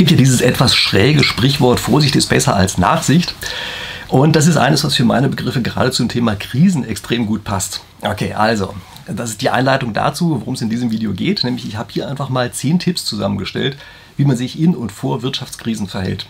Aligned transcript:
gibt 0.00 0.12
ja 0.12 0.16
dieses 0.16 0.40
etwas 0.40 0.74
schräge 0.74 1.22
Sprichwort, 1.22 1.78
Vorsicht 1.78 2.16
ist 2.16 2.30
besser 2.30 2.56
als 2.56 2.78
Nachsicht. 2.78 3.34
Und 4.08 4.34
das 4.34 4.46
ist 4.46 4.56
eines, 4.56 4.82
was 4.82 4.94
für 4.94 5.04
meine 5.04 5.28
Begriffe 5.28 5.60
gerade 5.60 5.90
zum 5.90 6.08
Thema 6.08 6.36
Krisen 6.36 6.84
extrem 6.84 7.26
gut 7.26 7.44
passt. 7.44 7.82
Okay, 8.00 8.32
also, 8.32 8.72
das 9.06 9.28
ist 9.28 9.42
die 9.42 9.50
Einleitung 9.50 9.92
dazu, 9.92 10.40
worum 10.40 10.54
es 10.54 10.62
in 10.62 10.70
diesem 10.70 10.90
Video 10.90 11.12
geht. 11.12 11.44
Nämlich, 11.44 11.68
ich 11.68 11.76
habe 11.76 11.92
hier 11.92 12.08
einfach 12.08 12.30
mal 12.30 12.50
zehn 12.50 12.78
Tipps 12.78 13.04
zusammengestellt, 13.04 13.76
wie 14.16 14.24
man 14.24 14.38
sich 14.38 14.58
in 14.58 14.74
und 14.74 14.90
vor 14.90 15.20
Wirtschaftskrisen 15.20 15.86
verhält. 15.86 16.24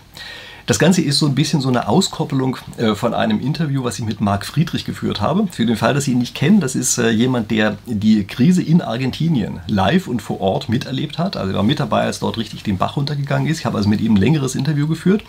Das 0.71 0.79
Ganze 0.79 1.02
ist 1.02 1.18
so 1.18 1.27
ein 1.27 1.34
bisschen 1.34 1.61
so 1.61 1.68
eine 1.68 1.89
Auskoppelung 1.89 2.57
äh, 2.77 2.95
von 2.95 3.12
einem 3.12 3.41
Interview, 3.41 3.82
was 3.82 3.98
ich 3.98 4.05
mit 4.05 4.21
Marc 4.21 4.46
Friedrich 4.46 4.85
geführt 4.85 5.21
habe. 5.21 5.48
Für 5.50 5.66
den 5.66 5.77
Fall, 5.77 5.95
dass 5.95 6.04
Sie 6.04 6.12
ihn 6.12 6.18
nicht 6.18 6.36
kennen, 6.36 6.61
das 6.61 6.77
ist 6.77 6.96
äh, 6.96 7.11
jemand, 7.11 7.50
der 7.50 7.77
die 7.86 8.23
Krise 8.23 8.62
in 8.62 8.80
Argentinien 8.80 9.59
live 9.67 10.07
und 10.07 10.22
vor 10.22 10.41
Ort 10.41 10.68
miterlebt 10.68 11.18
hat. 11.18 11.36
Also 11.36 11.50
er 11.50 11.57
war 11.57 11.64
mit 11.64 11.80
dabei, 11.80 12.03
als 12.03 12.21
dort 12.21 12.39
richtig 12.39 12.62
den 12.62 12.79
Bach 12.79 12.96
runtergegangen 12.96 13.48
ist. 13.48 13.59
Ich 13.59 13.67
habe 13.67 13.79
also 13.79 13.89
mit 13.89 14.00
ihm 14.00 14.14
ein 14.14 14.18
längeres 14.18 14.54
Interview 14.54 14.86
geführt, 14.86 15.25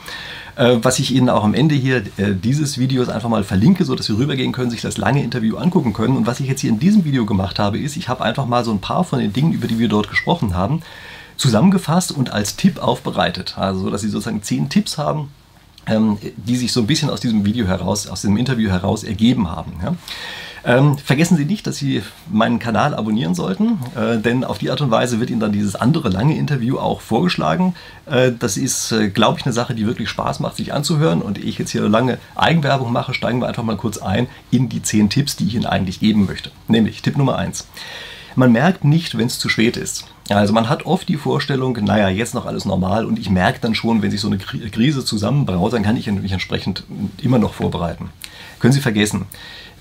äh, 0.58 0.78
was 0.80 1.00
ich 1.00 1.10
Ihnen 1.10 1.28
auch 1.28 1.44
am 1.44 1.56
Ende 1.56 1.74
hier 1.74 2.04
dieses 2.44 2.78
Videos 2.78 3.10
einfach 3.10 3.30
mal 3.30 3.44
verlinke, 3.44 3.84
sodass 3.84 4.06
Sie 4.06 4.16
rübergehen 4.16 4.52
können, 4.52 4.70
sich 4.70 4.82
das 4.82 5.00
lange 5.00 5.24
Interview 5.24 5.58
angucken 5.58 5.94
können. 5.94 6.18
Und 6.18 6.28
was 6.28 6.40
ich 6.40 6.46
jetzt 6.46 6.62
hier 6.62 6.70
in 6.70 6.78
diesem 6.78 7.04
Video 7.04 7.26
gemacht 7.26 7.58
habe, 7.58 7.80
ist, 7.80 7.98
ich 7.98 8.10
habe 8.10 8.24
einfach 8.24 8.46
mal 8.46 8.64
so 8.64 8.70
ein 8.70 8.80
paar 8.80 9.04
von 9.04 9.18
den 9.18 9.34
Dingen, 9.34 9.54
über 9.54 9.68
die 9.68 9.80
wir 9.80 9.88
dort 9.88 10.08
gesprochen 10.08 10.54
haben, 10.54 10.84
zusammengefasst 11.42 12.12
und 12.12 12.32
als 12.32 12.56
Tipp 12.56 12.82
aufbereitet. 12.82 13.58
Also, 13.58 13.90
dass 13.90 14.02
Sie 14.02 14.10
sozusagen 14.10 14.44
zehn 14.44 14.70
Tipps 14.70 14.98
haben, 14.98 15.30
ähm, 15.88 16.18
die 16.38 16.56
sich 16.56 16.72
so 16.72 16.82
ein 16.82 16.88
bisschen 16.88 17.10
aus 17.10 17.20
diesem 17.20 17.44
Video 17.44 17.66
heraus, 17.66 18.08
aus 18.08 18.22
dem 18.22 18.38
Interview 18.38 18.70
heraus 18.70 19.04
ergeben 19.04 19.50
haben. 19.50 19.74
Ja? 19.84 19.96
Ähm, 20.64 21.00
vergessen 21.00 21.38
Sie 21.38 21.46
nicht, 21.46 21.66
dass 21.66 21.78
Sie 21.78 22.04
meinen 22.30 22.60
Kanal 22.60 22.94
abonnieren 22.94 23.34
sollten, 23.34 23.80
äh, 23.96 24.20
denn 24.20 24.44
auf 24.44 24.60
die 24.60 24.70
Art 24.70 24.82
und 24.82 24.92
Weise 24.92 25.20
wird 25.20 25.32
Ihnen 25.32 25.40
dann 25.40 25.52
dieses 25.52 25.76
andere 25.76 26.10
lange 26.10 26.38
Interview 26.38 26.78
auch 26.78 27.02
vorgeschlagen. 27.02 27.74
Äh, 28.06 28.32
das 28.38 28.58
ist, 28.58 28.92
äh, 28.92 29.10
glaube 29.10 29.40
ich, 29.40 29.46
eine 29.46 29.54
Sache, 29.54 29.74
die 29.74 29.88
wirklich 29.88 30.10
Spaß 30.10 30.40
macht, 30.40 30.58
sich 30.58 30.72
anzuhören. 30.72 31.24
Und 31.24 31.40
ich 31.40 31.58
jetzt 31.58 31.72
hier 31.72 31.90
lange 31.90 32.20
Eigenwerbung 32.36 32.92
mache, 32.92 33.16
steigen 33.16 33.42
wir 33.42 33.48
einfach 33.48 33.64
mal 33.64 33.78
kurz 33.78 33.98
ein 33.98 34.28
in 34.52 34.70
die 34.70 34.84
zehn 34.84 35.10
Tipps, 35.10 35.36
die 35.36 35.48
ich 35.48 35.56
Ihnen 35.56 35.66
eigentlich 35.66 36.00
geben 36.00 36.28
möchte. 36.28 36.52
Nämlich 36.68 37.02
Tipp 37.02 37.18
Nummer 37.18 37.38
eins. 37.38 37.66
Man 38.36 38.52
merkt 38.52 38.86
nicht, 38.86 39.18
wenn 39.18 39.28
es 39.28 39.40
zu 39.40 39.50
spät 39.50 39.78
ist. 39.78 40.06
Also 40.38 40.54
man 40.54 40.70
hat 40.70 40.86
oft 40.86 41.08
die 41.10 41.18
Vorstellung, 41.18 41.74
naja, 41.82 42.10
jetzt 42.10 42.34
noch 42.34 42.46
alles 42.46 42.66
normal 42.66 43.06
und 43.06 43.20
ich 43.20 43.30
merke 43.30 43.60
dann 43.60 43.76
schon, 43.76 44.02
wenn 44.02 44.12
sich 44.12 44.22
so 44.22 44.28
eine 44.28 44.38
Krise 44.38 45.04
zusammenbraut, 45.04 45.74
dann 45.74 45.84
kann 45.84 45.98
ich 45.98 46.10
mich 46.12 46.32
entsprechend 46.32 46.84
immer 47.22 47.40
noch 47.40 47.54
vorbereiten. 47.54 48.10
Können 48.60 48.74
Sie 48.74 48.82
vergessen. 48.82 49.26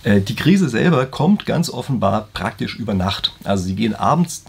Äh, 0.02 0.20
die 0.20 0.34
Krise 0.34 0.68
selber 0.68 1.06
kommt 1.06 1.46
ganz 1.46 1.70
offenbar 1.70 2.28
praktisch 2.32 2.76
über 2.76 2.94
Nacht. 2.94 3.32
Also 3.44 3.64
Sie 3.64 3.74
gehen 3.74 3.94
abends 3.94 4.44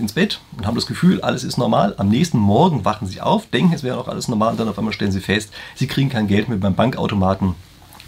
ins 0.00 0.14
Bett 0.14 0.40
und 0.56 0.66
haben 0.66 0.76
das 0.76 0.86
Gefühl, 0.86 1.20
alles 1.20 1.44
ist 1.44 1.58
normal. 1.58 1.94
Am 1.98 2.08
nächsten 2.08 2.38
Morgen 2.38 2.84
wachen 2.84 3.06
Sie 3.06 3.20
auf, 3.20 3.46
denken, 3.48 3.74
es 3.74 3.82
wäre 3.82 3.98
auch 3.98 4.08
alles 4.08 4.28
normal 4.28 4.52
und 4.52 4.60
dann 4.60 4.68
auf 4.68 4.78
einmal 4.78 4.94
stellen 4.94 5.12
Sie 5.12 5.20
fest, 5.20 5.50
Sie 5.74 5.86
kriegen 5.86 6.08
kein 6.08 6.26
Geld 6.26 6.48
mehr 6.48 6.58
beim 6.58 6.74
Bankautomaten 6.74 7.54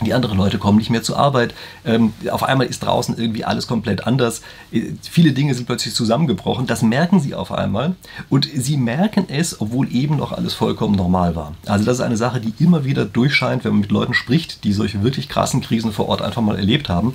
die 0.04 0.12
anderen 0.12 0.36
Leute 0.36 0.58
kommen 0.58 0.78
nicht 0.78 0.90
mehr 0.90 1.02
zur 1.02 1.18
Arbeit. 1.18 1.54
Ähm, 1.84 2.12
auf 2.30 2.42
einmal 2.42 2.66
ist 2.66 2.80
draußen 2.80 3.16
irgendwie 3.16 3.44
alles 3.44 3.66
komplett 3.66 4.06
anders. 4.06 4.42
Äh, 4.70 4.92
viele 5.02 5.32
Dinge 5.32 5.54
sind 5.54 5.66
plötzlich 5.66 5.94
zusammengebrochen. 5.94 6.66
Das 6.66 6.82
merken 6.82 7.20
sie 7.20 7.34
auf 7.34 7.50
einmal. 7.50 7.96
Und 8.28 8.46
sie 8.52 8.76
merken 8.76 9.26
es, 9.28 9.60
obwohl 9.60 9.90
eben 9.92 10.16
noch 10.16 10.32
alles 10.32 10.54
vollkommen 10.54 10.94
normal 10.94 11.34
war. 11.34 11.54
Also 11.66 11.84
das 11.84 11.98
ist 11.98 12.04
eine 12.04 12.16
Sache, 12.16 12.40
die 12.40 12.52
immer 12.62 12.84
wieder 12.84 13.04
durchscheint, 13.06 13.64
wenn 13.64 13.72
man 13.72 13.80
mit 13.80 13.90
Leuten 13.90 14.14
spricht, 14.14 14.64
die 14.64 14.72
solche 14.72 15.02
wirklich 15.02 15.28
krassen 15.28 15.62
Krisen 15.62 15.92
vor 15.92 16.08
Ort 16.08 16.20
einfach 16.20 16.42
mal 16.42 16.56
erlebt 16.56 16.88
haben. 16.88 17.14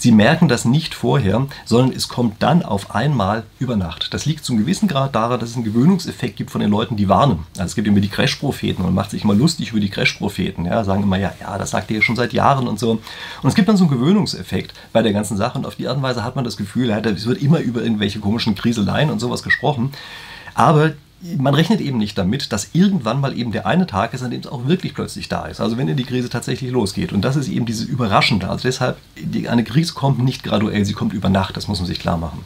Sie 0.00 0.12
merken 0.12 0.48
das 0.48 0.64
nicht 0.64 0.94
vorher, 0.94 1.46
sondern 1.66 1.94
es 1.94 2.08
kommt 2.08 2.42
dann 2.42 2.62
auf 2.62 2.94
einmal 2.94 3.42
über 3.58 3.76
Nacht. 3.76 4.14
Das 4.14 4.24
liegt 4.24 4.46
zum 4.46 4.56
gewissen 4.56 4.88
Grad 4.88 5.14
daran, 5.14 5.38
dass 5.38 5.50
es 5.50 5.56
einen 5.56 5.64
Gewöhnungseffekt 5.66 6.36
gibt 6.36 6.50
von 6.50 6.62
den 6.62 6.70
Leuten, 6.70 6.96
die 6.96 7.10
warnen. 7.10 7.40
Also 7.58 7.64
es 7.64 7.74
gibt 7.74 7.86
immer 7.86 8.00
die 8.00 8.08
Crash-Propheten 8.08 8.80
und 8.80 8.86
man 8.86 8.94
macht 8.94 9.10
sich 9.10 9.24
immer 9.24 9.34
lustig 9.34 9.72
über 9.72 9.80
die 9.80 9.90
Crash-Propheten. 9.90 10.64
Ja, 10.64 10.84
sagen 10.84 11.02
immer, 11.02 11.18
ja, 11.18 11.34
ja, 11.38 11.58
das 11.58 11.72
sagt 11.72 11.90
ihr 11.90 12.00
schon 12.00 12.16
seit 12.16 12.32
Jahren 12.32 12.66
und 12.66 12.78
so. 12.78 12.92
Und 12.92 13.48
es 13.48 13.54
gibt 13.54 13.68
dann 13.68 13.76
so 13.76 13.84
einen 13.84 13.92
Gewöhnungseffekt 13.92 14.72
bei 14.94 15.02
der 15.02 15.12
ganzen 15.12 15.36
Sache 15.36 15.58
und 15.58 15.66
auf 15.66 15.74
die 15.74 15.86
Art 15.86 15.98
und 15.98 16.02
Weise 16.02 16.24
hat 16.24 16.34
man 16.34 16.46
das 16.46 16.56
Gefühl, 16.56 16.88
ja, 16.88 16.98
es 17.00 17.26
wird 17.26 17.42
immer 17.42 17.60
über 17.60 17.82
irgendwelche 17.82 18.20
komischen 18.20 18.54
Kriseleien 18.54 19.10
und 19.10 19.18
sowas 19.18 19.42
gesprochen. 19.42 19.92
Aber 20.54 20.92
man 21.36 21.54
rechnet 21.54 21.80
eben 21.80 21.98
nicht 21.98 22.16
damit, 22.16 22.52
dass 22.52 22.70
irgendwann 22.72 23.20
mal 23.20 23.36
eben 23.36 23.52
der 23.52 23.66
eine 23.66 23.86
Tag 23.86 24.14
ist, 24.14 24.22
an 24.22 24.30
dem 24.30 24.40
es 24.40 24.46
auch 24.46 24.66
wirklich 24.66 24.94
plötzlich 24.94 25.28
da 25.28 25.46
ist. 25.46 25.60
Also 25.60 25.76
wenn 25.76 25.94
die 25.94 26.04
Krise 26.04 26.30
tatsächlich 26.30 26.70
losgeht. 26.70 27.12
Und 27.12 27.22
das 27.22 27.36
ist 27.36 27.48
eben 27.48 27.66
dieses 27.66 27.84
Überraschende. 27.84 28.48
Also 28.48 28.62
deshalb, 28.62 28.96
eine 29.48 29.64
Krise 29.64 29.92
kommt 29.92 30.18
nicht 30.20 30.42
graduell, 30.42 30.84
sie 30.84 30.94
kommt 30.94 31.12
über 31.12 31.28
Nacht. 31.28 31.56
Das 31.56 31.68
muss 31.68 31.78
man 31.78 31.86
sich 31.86 32.00
klar 32.00 32.16
machen. 32.16 32.44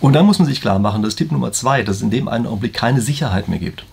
Und 0.00 0.12
dann 0.12 0.26
muss 0.26 0.38
man 0.38 0.46
sich 0.46 0.60
klar 0.60 0.78
machen, 0.78 1.02
das 1.02 1.10
ist 1.10 1.16
Tipp 1.16 1.32
Nummer 1.32 1.52
zwei, 1.52 1.82
dass 1.82 1.96
es 1.96 2.02
in 2.02 2.10
dem 2.10 2.28
einen 2.28 2.46
Augenblick 2.46 2.74
keine 2.74 3.00
Sicherheit 3.00 3.48
mehr 3.48 3.58
gibt. 3.58 3.84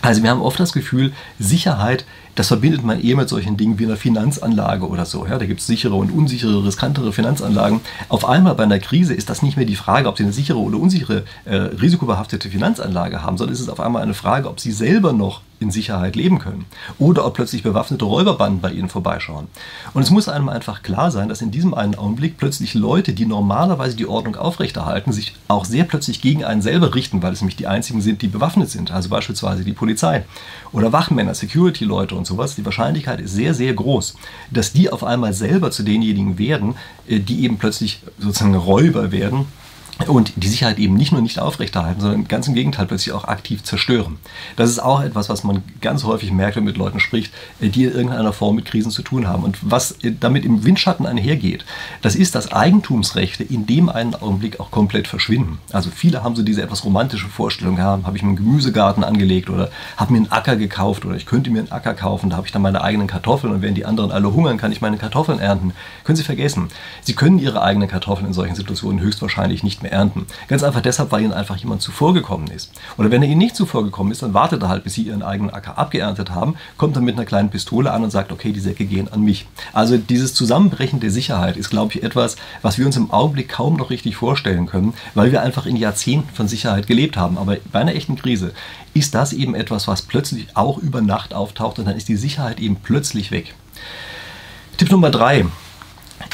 Also 0.00 0.22
wir 0.22 0.30
haben 0.30 0.42
oft 0.42 0.58
das 0.58 0.72
Gefühl, 0.72 1.12
Sicherheit 1.38 2.04
das 2.34 2.48
verbindet 2.48 2.82
man 2.84 3.00
eher 3.00 3.16
mit 3.16 3.28
solchen 3.28 3.56
Dingen 3.56 3.78
wie 3.78 3.84
einer 3.84 3.96
Finanzanlage 3.96 4.88
oder 4.88 5.04
so. 5.04 5.26
Ja, 5.26 5.38
da 5.38 5.46
gibt 5.46 5.60
es 5.60 5.66
sichere 5.66 5.94
und 5.94 6.10
unsichere, 6.10 6.64
riskantere 6.64 7.12
Finanzanlagen. 7.12 7.80
Auf 8.08 8.24
einmal 8.24 8.54
bei 8.54 8.62
einer 8.62 8.78
Krise 8.78 9.14
ist 9.14 9.28
das 9.28 9.42
nicht 9.42 9.56
mehr 9.56 9.66
die 9.66 9.76
Frage, 9.76 10.08
ob 10.08 10.16
Sie 10.16 10.22
eine 10.22 10.32
sichere 10.32 10.58
oder 10.58 10.78
unsichere, 10.78 11.24
äh, 11.44 11.56
risikobehaftete 11.56 12.48
Finanzanlage 12.48 13.22
haben, 13.22 13.36
sondern 13.36 13.54
es 13.54 13.60
ist 13.60 13.68
auf 13.68 13.80
einmal 13.80 14.02
eine 14.02 14.14
Frage, 14.14 14.48
ob 14.48 14.60
Sie 14.60 14.72
selber 14.72 15.12
noch 15.12 15.42
in 15.62 15.70
Sicherheit 15.70 16.16
leben 16.16 16.38
können. 16.38 16.66
Oder 16.98 17.24
ob 17.24 17.34
plötzlich 17.34 17.62
bewaffnete 17.62 18.04
Räuberbanden 18.04 18.60
bei 18.60 18.72
Ihnen 18.72 18.88
vorbeischauen. 18.88 19.46
Und 19.94 20.02
es 20.02 20.10
muss 20.10 20.28
einem 20.28 20.48
einfach 20.48 20.82
klar 20.82 21.10
sein, 21.10 21.28
dass 21.28 21.40
in 21.40 21.50
diesem 21.50 21.74
einen 21.74 21.94
Augenblick 21.94 22.36
plötzlich 22.36 22.74
Leute, 22.74 23.12
die 23.12 23.26
normalerweise 23.26 23.96
die 23.96 24.06
Ordnung 24.06 24.36
aufrechterhalten, 24.36 25.12
sich 25.12 25.34
auch 25.48 25.64
sehr 25.64 25.84
plötzlich 25.84 26.20
gegen 26.20 26.44
einen 26.44 26.62
selber 26.62 26.94
richten, 26.94 27.22
weil 27.22 27.32
es 27.32 27.40
nämlich 27.40 27.56
die 27.56 27.66
einzigen 27.66 28.00
sind, 28.00 28.22
die 28.22 28.28
bewaffnet 28.28 28.70
sind, 28.70 28.90
also 28.90 29.08
beispielsweise 29.08 29.64
die 29.64 29.72
Polizei 29.72 30.24
oder 30.72 30.92
Wachmänner, 30.92 31.34
Security-Leute 31.34 32.14
und 32.14 32.26
sowas, 32.26 32.54
die 32.54 32.64
Wahrscheinlichkeit 32.64 33.20
ist 33.20 33.34
sehr, 33.34 33.54
sehr 33.54 33.72
groß, 33.72 34.16
dass 34.50 34.72
die 34.72 34.90
auf 34.90 35.04
einmal 35.04 35.32
selber 35.32 35.70
zu 35.70 35.82
denjenigen 35.82 36.38
werden, 36.38 36.74
äh, 37.06 37.20
die 37.20 37.44
eben 37.44 37.58
plötzlich 37.58 38.02
sozusagen 38.18 38.54
Räuber 38.54 39.12
werden 39.12 39.46
und 40.08 40.32
die 40.36 40.48
Sicherheit 40.48 40.78
eben 40.78 40.94
nicht 40.94 41.12
nur 41.12 41.22
nicht 41.22 41.38
aufrechterhalten, 41.38 42.00
sondern 42.00 42.28
ganz 42.28 42.48
im 42.48 42.54
Gegenteil 42.54 42.86
plötzlich 42.86 43.12
auch 43.12 43.24
aktiv 43.24 43.62
zerstören. 43.62 44.18
Das 44.56 44.70
ist 44.70 44.78
auch 44.78 45.02
etwas, 45.02 45.28
was 45.28 45.44
man 45.44 45.62
ganz 45.80 46.04
häufig 46.04 46.32
merkt, 46.32 46.56
wenn 46.56 46.64
man 46.64 46.72
mit 46.72 46.78
Leuten 46.78 47.00
spricht, 47.00 47.32
äh, 47.60 47.68
die 47.68 47.84
in 47.84 47.92
irgendeiner 47.92 48.32
Form 48.32 48.56
mit 48.56 48.64
Krisen 48.64 48.90
zu 48.90 49.02
tun 49.02 49.28
haben. 49.28 49.44
Und 49.44 49.58
was 49.62 49.92
äh, 50.02 50.12
damit 50.18 50.44
im 50.44 50.64
Windschatten 50.64 51.06
einhergeht, 51.06 51.64
das 52.00 52.14
ist, 52.14 52.34
dass 52.34 52.52
Eigentumsrechte 52.52 53.44
in 53.44 53.66
dem 53.66 53.88
einen 53.88 54.14
Augenblick 54.14 54.60
auch 54.60 54.70
komplett 54.70 55.08
verschwinden. 55.08 55.58
Also 55.72 55.90
viele 55.90 56.22
haben 56.22 56.36
so 56.36 56.42
diese 56.42 56.62
etwas 56.62 56.84
romantische 56.84 57.28
Vorstellung, 57.28 57.78
ja, 57.78 58.00
habe 58.02 58.16
ich 58.16 58.22
einen 58.22 58.36
Gemüsegarten 58.36 59.04
angelegt 59.04 59.50
oder 59.50 59.70
habe 59.96 60.12
mir 60.12 60.18
einen 60.18 60.32
Acker 60.32 60.56
gekauft 60.56 61.04
oder 61.04 61.16
ich 61.16 61.26
könnte 61.26 61.50
mir 61.50 61.60
einen 61.60 61.72
Acker 61.72 61.94
kaufen, 61.94 62.30
da 62.30 62.36
habe 62.36 62.46
ich 62.46 62.52
dann 62.52 62.62
meine 62.62 62.82
eigenen 62.82 63.06
Kartoffeln 63.06 63.52
und 63.52 63.62
wenn 63.62 63.74
die 63.74 63.84
anderen 63.84 64.10
alle 64.10 64.32
hungern, 64.32 64.58
kann 64.58 64.72
ich 64.72 64.80
meine 64.80 64.96
Kartoffeln 64.96 65.38
ernten. 65.38 65.72
Können 66.04 66.16
Sie 66.16 66.22
vergessen. 66.22 66.68
Sie 67.02 67.14
können 67.14 67.38
Ihre 67.38 67.62
eigenen 67.62 67.88
Kartoffeln 67.88 68.26
in 68.26 68.32
solchen 68.32 68.54
Situationen 68.54 69.00
höchstwahrscheinlich 69.00 69.62
nicht 69.62 69.82
mehr 69.82 69.91
ernten. 69.92 70.26
Ganz 70.48 70.62
einfach 70.62 70.80
deshalb, 70.80 71.12
weil 71.12 71.22
ihnen 71.22 71.32
einfach 71.32 71.56
jemand 71.56 71.82
zuvorgekommen 71.82 72.48
ist. 72.48 72.72
Oder 72.96 73.10
wenn 73.10 73.22
er 73.22 73.28
ihnen 73.28 73.38
nicht 73.38 73.56
zuvorgekommen 73.56 74.12
ist, 74.12 74.22
dann 74.22 74.34
wartet 74.34 74.62
er 74.62 74.68
halt, 74.68 74.84
bis 74.84 74.94
sie 74.94 75.02
ihren 75.02 75.22
eigenen 75.22 75.52
Acker 75.52 75.78
abgeerntet 75.78 76.30
haben, 76.30 76.56
kommt 76.76 76.96
dann 76.96 77.04
mit 77.04 77.16
einer 77.16 77.24
kleinen 77.24 77.50
Pistole 77.50 77.92
an 77.92 78.02
und 78.02 78.10
sagt, 78.10 78.32
okay, 78.32 78.52
die 78.52 78.60
Säcke 78.60 78.84
gehen 78.84 79.12
an 79.12 79.22
mich. 79.22 79.46
Also 79.72 79.96
dieses 79.96 80.34
Zusammenbrechen 80.34 81.00
der 81.00 81.10
Sicherheit 81.10 81.56
ist, 81.56 81.70
glaube 81.70 81.92
ich, 81.94 82.02
etwas, 82.02 82.36
was 82.62 82.78
wir 82.78 82.86
uns 82.86 82.96
im 82.96 83.10
Augenblick 83.10 83.48
kaum 83.48 83.76
noch 83.76 83.90
richtig 83.90 84.16
vorstellen 84.16 84.66
können, 84.66 84.94
weil 85.14 85.32
wir 85.32 85.42
einfach 85.42 85.66
in 85.66 85.76
Jahrzehnten 85.76 86.34
von 86.34 86.48
Sicherheit 86.48 86.86
gelebt 86.86 87.16
haben. 87.16 87.38
Aber 87.38 87.56
bei 87.70 87.80
einer 87.80 87.94
echten 87.94 88.16
Krise 88.16 88.52
ist 88.94 89.14
das 89.14 89.32
eben 89.32 89.54
etwas, 89.54 89.88
was 89.88 90.02
plötzlich 90.02 90.48
auch 90.54 90.78
über 90.78 91.00
Nacht 91.00 91.34
auftaucht 91.34 91.78
und 91.78 91.86
dann 91.86 91.96
ist 91.96 92.08
die 92.08 92.16
Sicherheit 92.16 92.60
eben 92.60 92.76
plötzlich 92.76 93.30
weg. 93.30 93.54
Tipp 94.76 94.90
Nummer 94.90 95.10
drei. 95.10 95.46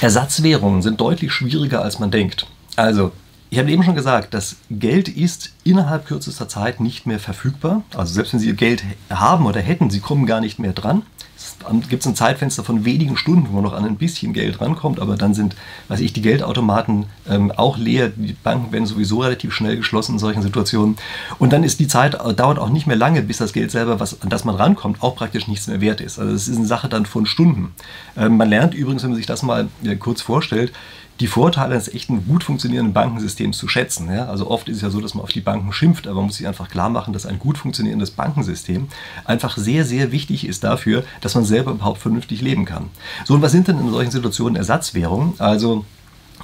Ersatzwährungen 0.00 0.82
sind 0.82 1.00
deutlich 1.00 1.32
schwieriger, 1.32 1.82
als 1.82 1.98
man 1.98 2.10
denkt. 2.10 2.46
Also 2.76 3.12
ich 3.50 3.58
habe 3.58 3.70
eben 3.70 3.82
schon 3.82 3.94
gesagt, 3.94 4.34
das 4.34 4.56
Geld 4.70 5.08
ist 5.08 5.52
innerhalb 5.64 6.06
kürzester 6.06 6.48
Zeit 6.48 6.80
nicht 6.80 7.06
mehr 7.06 7.18
verfügbar. 7.18 7.82
Also 7.96 8.12
selbst 8.12 8.32
wenn 8.32 8.40
Sie 8.40 8.52
Geld 8.54 8.84
haben 9.08 9.46
oder 9.46 9.60
hätten, 9.60 9.90
Sie 9.90 10.00
kommen 10.00 10.26
gar 10.26 10.40
nicht 10.40 10.58
mehr 10.58 10.72
dran. 10.72 11.02
Es 11.36 11.88
gibt 11.88 12.04
ein 12.04 12.14
Zeitfenster 12.14 12.64
von 12.64 12.84
wenigen 12.84 13.16
Stunden, 13.16 13.48
wo 13.48 13.54
man 13.54 13.64
noch 13.64 13.72
an 13.72 13.84
ein 13.84 13.96
bisschen 13.96 14.32
Geld 14.32 14.60
rankommt, 14.60 15.00
aber 15.00 15.16
dann 15.16 15.34
sind, 15.34 15.54
weiß 15.88 16.00
ich, 16.00 16.12
die 16.12 16.20
Geldautomaten 16.20 17.06
ähm, 17.28 17.52
auch 17.52 17.78
leer. 17.78 18.10
Die 18.14 18.32
Banken 18.32 18.72
werden 18.72 18.86
sowieso 18.86 19.20
relativ 19.20 19.52
schnell 19.54 19.76
geschlossen 19.76 20.12
in 20.14 20.18
solchen 20.18 20.42
Situationen. 20.42 20.96
Und 21.38 21.52
dann 21.52 21.64
ist 21.64 21.78
die 21.80 21.86
Zeit, 21.86 22.14
äh, 22.14 22.34
dauert 22.34 22.58
auch 22.58 22.70
nicht 22.70 22.86
mehr 22.86 22.96
lange, 22.96 23.22
bis 23.22 23.38
das 23.38 23.52
Geld 23.52 23.70
selber, 23.70 24.00
was, 24.00 24.20
an 24.20 24.30
das 24.30 24.44
man 24.44 24.56
rankommt, 24.56 25.02
auch 25.02 25.14
praktisch 25.14 25.46
nichts 25.46 25.68
mehr 25.68 25.80
wert 25.80 26.00
ist. 26.00 26.18
Also 26.18 26.32
es 26.32 26.48
ist 26.48 26.56
eine 26.56 26.66
Sache 26.66 26.88
dann 26.88 27.06
von 27.06 27.24
Stunden. 27.24 27.72
Ähm, 28.16 28.36
man 28.36 28.48
lernt 28.48 28.74
übrigens, 28.74 29.02
wenn 29.02 29.10
man 29.10 29.16
sich 29.16 29.26
das 29.26 29.42
mal 29.42 29.68
äh, 29.84 29.94
kurz 29.96 30.22
vorstellt, 30.22 30.72
die 31.20 31.26
Vorteile 31.26 31.74
eines 31.74 31.88
echten 31.88 32.26
gut 32.26 32.44
funktionierenden 32.44 32.92
Bankensystems 32.92 33.58
zu 33.58 33.68
schätzen. 33.68 34.12
Ja? 34.12 34.26
Also 34.26 34.50
oft 34.50 34.68
ist 34.68 34.76
es 34.76 34.82
ja 34.82 34.90
so, 34.90 35.00
dass 35.00 35.14
man 35.14 35.24
auf 35.24 35.32
die 35.32 35.40
Banken 35.40 35.72
schimpft, 35.72 36.06
aber 36.06 36.16
man 36.16 36.26
muss 36.26 36.36
sich 36.36 36.46
einfach 36.46 36.68
klar 36.68 36.90
machen, 36.90 37.12
dass 37.12 37.26
ein 37.26 37.38
gut 37.38 37.58
funktionierendes 37.58 38.12
Bankensystem 38.12 38.88
einfach 39.24 39.56
sehr, 39.56 39.84
sehr 39.84 40.12
wichtig 40.12 40.46
ist 40.46 40.64
dafür, 40.64 41.04
dass 41.20 41.34
man 41.34 41.44
selber 41.44 41.72
überhaupt 41.72 41.98
vernünftig 41.98 42.40
leben 42.40 42.64
kann. 42.64 42.90
So, 43.24 43.34
und 43.34 43.42
was 43.42 43.52
sind 43.52 43.68
denn 43.68 43.80
in 43.80 43.90
solchen 43.90 44.12
Situationen 44.12 44.56
Ersatzwährungen? 44.56 45.34
Also 45.38 45.84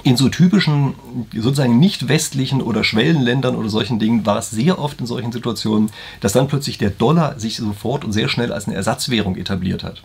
in 0.03 0.17
so 0.17 0.29
typischen, 0.29 0.93
sozusagen 1.33 1.79
nicht 1.79 2.07
westlichen 2.07 2.61
oder 2.61 2.83
Schwellenländern 2.83 3.55
oder 3.55 3.69
solchen 3.69 3.97
Dingen 3.97 4.25
war 4.25 4.37
es 4.37 4.51
sehr 4.51 4.77
oft 4.77 4.99
in 4.99 5.07
solchen 5.07 5.31
Situationen, 5.31 5.89
dass 6.19 6.33
dann 6.33 6.47
plötzlich 6.47 6.77
der 6.77 6.89
Dollar 6.89 7.39
sich 7.39 7.57
sofort 7.57 8.03
und 8.03 8.11
sehr 8.11 8.27
schnell 8.27 8.51
als 8.51 8.67
eine 8.67 8.75
Ersatzwährung 8.75 9.37
etabliert 9.37 9.83
hat. 9.83 10.01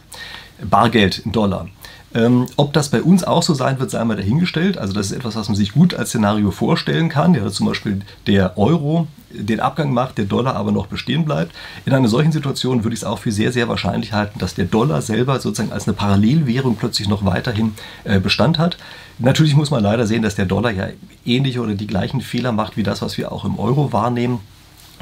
Bargeld 0.69 1.19
in 1.19 1.33
Dollar. 1.33 1.69
Ähm, 2.13 2.47
ob 2.57 2.73
das 2.73 2.89
bei 2.89 3.03
uns 3.03 3.23
auch 3.23 3.43
so 3.43 3.55
sein 3.55 3.79
wird, 3.79 3.91
sei 3.91 4.05
mal 4.05 4.17
dahingestellt. 4.17 4.79
Also 4.79 4.93
das 4.93 5.07
ist 5.07 5.17
etwas, 5.17 5.37
was 5.37 5.49
man 5.49 5.57
sich 5.57 5.73
gut 5.73 5.95
als 5.95 6.09
Szenario 6.09 6.51
vorstellen 6.51 7.09
kann. 7.09 7.35
Ja, 7.35 7.49
zum 7.51 7.67
Beispiel 7.67 8.01
der 8.27 8.59
Euro 8.59 9.07
den 9.33 9.61
Abgang 9.61 9.93
macht, 9.93 10.19
der 10.19 10.25
Dollar 10.25 10.57
aber 10.57 10.73
noch 10.73 10.89
bestehen 10.89 11.25
bleibt. 11.25 11.55
In 11.87 11.93
einer 11.93 12.09
solchen 12.09 12.33
Situation 12.33 12.83
würde 12.83 12.95
ich 12.95 13.01
es 13.01 13.05
auch 13.05 13.21
für 13.21 13.31
sehr, 13.31 13.53
sehr 13.53 13.69
wahrscheinlich 13.69 14.13
halten, 14.13 14.41
dass 14.41 14.55
der 14.55 14.65
Dollar 14.65 15.03
selber 15.03 15.39
sozusagen 15.39 15.73
als 15.73 15.87
eine 15.87 15.95
Parallelwährung 15.95 16.75
plötzlich 16.75 17.09
noch 17.09 17.25
weiterhin 17.25 17.75
äh, 18.03 18.19
Bestand 18.19 18.59
hat. 18.59 18.77
Natürlich 19.21 19.55
muss 19.55 19.71
man 19.71 19.85
leider 19.85 20.05
sehen, 20.07 20.23
dass 20.23 20.35
der 20.35 20.47
Dollar 20.47 20.73
ja 20.73 20.89
ähnliche 21.25 21.61
oder 21.61 21.75
die 21.75 21.87
gleichen 21.87 22.21
Fehler 22.23 22.51
macht 22.51 22.77
wie 22.77 22.83
das, 22.83 23.03
was 23.03 23.19
wir 23.19 23.31
auch 23.31 23.45
im 23.45 23.57
Euro 23.59 23.93
wahrnehmen 23.93 24.41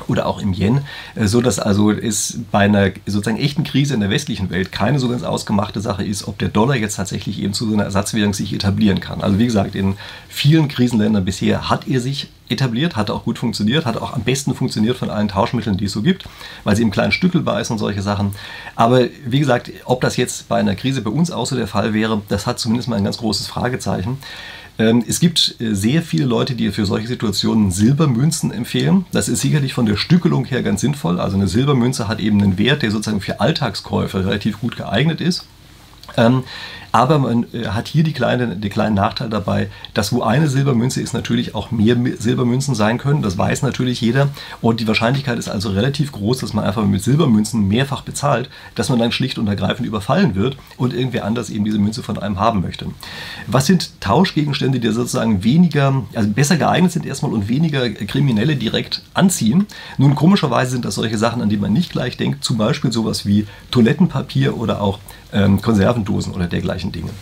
oder 0.07 0.27
auch 0.27 0.41
im 0.41 0.53
Yen, 0.53 0.81
äh, 1.15 1.27
so 1.27 1.41
dass 1.41 1.59
also 1.59 1.91
es 1.91 2.39
bei 2.51 2.61
einer 2.61 2.91
sozusagen 3.07 3.39
echten 3.39 3.65
Krise 3.65 3.95
in 3.95 4.01
der 4.01 4.11
westlichen 4.11 4.51
Welt 4.51 4.73
keine 4.73 4.99
so 4.99 5.09
ganz 5.09 5.23
ausgemachte 5.23 5.81
Sache 5.81 6.05
ist, 6.05 6.29
ob 6.29 6.39
der 6.39 6.49
Dollar 6.49 6.77
jetzt 6.77 6.97
tatsächlich 6.97 7.43
eben 7.43 7.53
zu 7.53 7.67
so 7.67 7.75
einer 7.75 7.85
Ersatzwährung 7.85 8.35
sich 8.35 8.53
etablieren 8.53 9.01
kann. 9.01 9.23
Also 9.23 9.39
wie 9.39 9.47
gesagt, 9.47 9.75
in 9.75 9.97
vielen 10.29 10.69
Krisenländern 10.69 11.25
bisher 11.25 11.69
hat 11.69 11.89
er 11.89 12.01
sich 12.01 12.29
etabliert, 12.49 12.97
hat 12.97 13.11
auch 13.11 13.25
gut 13.25 13.39
funktioniert, 13.39 13.85
hat 13.85 13.97
auch 13.97 14.15
am 14.15 14.23
besten 14.23 14.55
funktioniert 14.55 14.97
von 14.97 15.11
allen 15.11 15.29
Tauschmitteln, 15.29 15.77
die 15.77 15.85
es 15.85 15.93
so 15.93 16.03
gibt, 16.03 16.25
weil 16.65 16.77
sie 16.77 16.83
im 16.83 16.91
kleinen 16.91 17.13
Stückel 17.13 17.43
beißen 17.43 17.75
und 17.75 17.79
solche 17.79 18.03
Sachen. 18.03 18.33
Aber 18.75 19.03
wie 19.27 19.39
gesagt, 19.39 19.71
ob 19.85 20.01
das 20.01 20.17
jetzt 20.17 20.49
bei 20.49 20.59
einer 20.59 20.75
Krise 20.75 21.03
bei 21.03 21.11
uns 21.11 21.31
auch 21.31 21.47
so 21.47 21.57
der 21.57 21.67
Fall 21.67 21.93
wäre, 21.93 22.23
das 22.29 22.47
hat 22.47 22.59
zumindest 22.59 22.89
mal 22.89 22.97
ein 22.97 23.05
ganz 23.05 23.19
großes 23.19 23.47
Fragezeichen. 23.47 24.19
Ähm, 24.79 25.05
es 25.07 25.21
gibt 25.21 25.57
äh, 25.61 25.75
sehr 25.75 26.03
viele 26.03 26.25
Leute, 26.25 26.55
die 26.55 26.71
für 26.71 26.87
solche 26.87 27.09
Situationen 27.09 27.71
Silbermünzen 27.71 28.53
empfehlen. 28.53 29.07
Das 29.13 29.29
ist 29.29 29.41
sicherlich 29.41 29.75
von 29.75 29.87
der 29.87 29.97
Stückelung 29.97 30.45
her 30.45 30.63
ganz 30.63 30.81
sinnvoll. 30.81 31.21
Also 31.21 31.37
eine 31.37 31.49
Silbermünze 31.49 32.09
hat 32.09 32.21
eben 32.21 32.41
einen 32.41 32.59
Wert, 32.59 32.83
der 32.83 32.91
sozusagen 32.91 33.21
für 33.21 33.41
Alltagskäufe 33.41 34.25
relativ 34.25 34.61
gut 34.61 34.77
geeignet 34.77 35.21
ist. 35.21 35.47
Aber 36.93 37.19
man 37.19 37.47
äh, 37.53 37.67
hat 37.69 37.89
hier 37.89 38.03
die 38.03 38.13
kleine, 38.13 38.57
den 38.57 38.71
kleinen 38.71 38.95
Nachteil 38.95 39.29
dabei, 39.29 39.69
dass 39.95 40.13
wo 40.13 40.23
eine 40.23 40.49
Silbermünze 40.49 41.01
ist, 41.01 41.13
natürlich 41.13 41.55
auch 41.55 41.71
mehr 41.71 41.97
Silbermünzen 42.19 42.75
sein 42.75 42.99
können. 42.99 43.23
Das 43.23 43.37
weiß 43.37 43.63
natürlich 43.63 44.01
jeder. 44.01 44.29
Und 44.61 44.81
die 44.81 44.89
Wahrscheinlichkeit 44.89 45.39
ist 45.39 45.49
also 45.49 45.71
relativ 45.71 46.13
groß, 46.13 46.39
dass 46.39 46.55
man 46.55 46.65
einfach 46.65 46.85
mit 46.85 47.03
Silbermünzen 47.03 47.69
mehrfach 47.69 48.03
bezahlt, 48.03 48.49
dass 48.75 48.89
man 48.89 48.99
dann 48.99 49.13
schlicht 49.13 49.39
und 49.39 49.49
ergreifend 49.49 49.87
überfallen 49.87 50.35
wird 50.35 50.57
und 50.77 50.95
irgendwer 50.95 51.25
anders 51.25 51.51
eben 51.51 51.65
diese 51.65 51.79
Münze 51.79 52.03
von 52.03 52.19
einem 52.19 52.41
haben 52.41 52.61
möchte. 52.63 52.87
Was 53.47 53.67
sind 53.67 54.01
Tauschgegenstände, 54.01 54.81
die 54.81 54.89
sozusagen 54.89 55.45
weniger, 55.45 56.03
also 56.15 56.31
besser 56.31 56.57
geeignet 56.57 56.93
sind 56.93 57.07
erstmal 57.07 57.33
und 57.33 57.49
weniger 57.49 57.89
Kriminelle 57.91 58.57
direkt 58.57 59.03
anziehen? 59.15 59.67
Nun, 59.99 60.15
komischerweise 60.15 60.73
sind 60.73 60.85
das 60.85 60.95
solche 60.95 61.19
Sachen, 61.19 61.43
an 61.43 61.49
die 61.49 61.57
man 61.57 61.73
nicht 61.73 61.93
gleich 61.93 62.17
denkt. 62.17 62.45
Zum 62.45 62.57
Beispiel 62.57 62.93
sowas 62.93 63.27
wie 63.27 63.47
Toilettenpapier 63.71 64.57
oder 64.57 64.81
auch 64.81 64.99
ähm, 65.33 65.61
Konservendosen 65.61 66.33
oder 66.33 66.47
dergleichen 66.47 66.78
Dinge. 66.87 67.13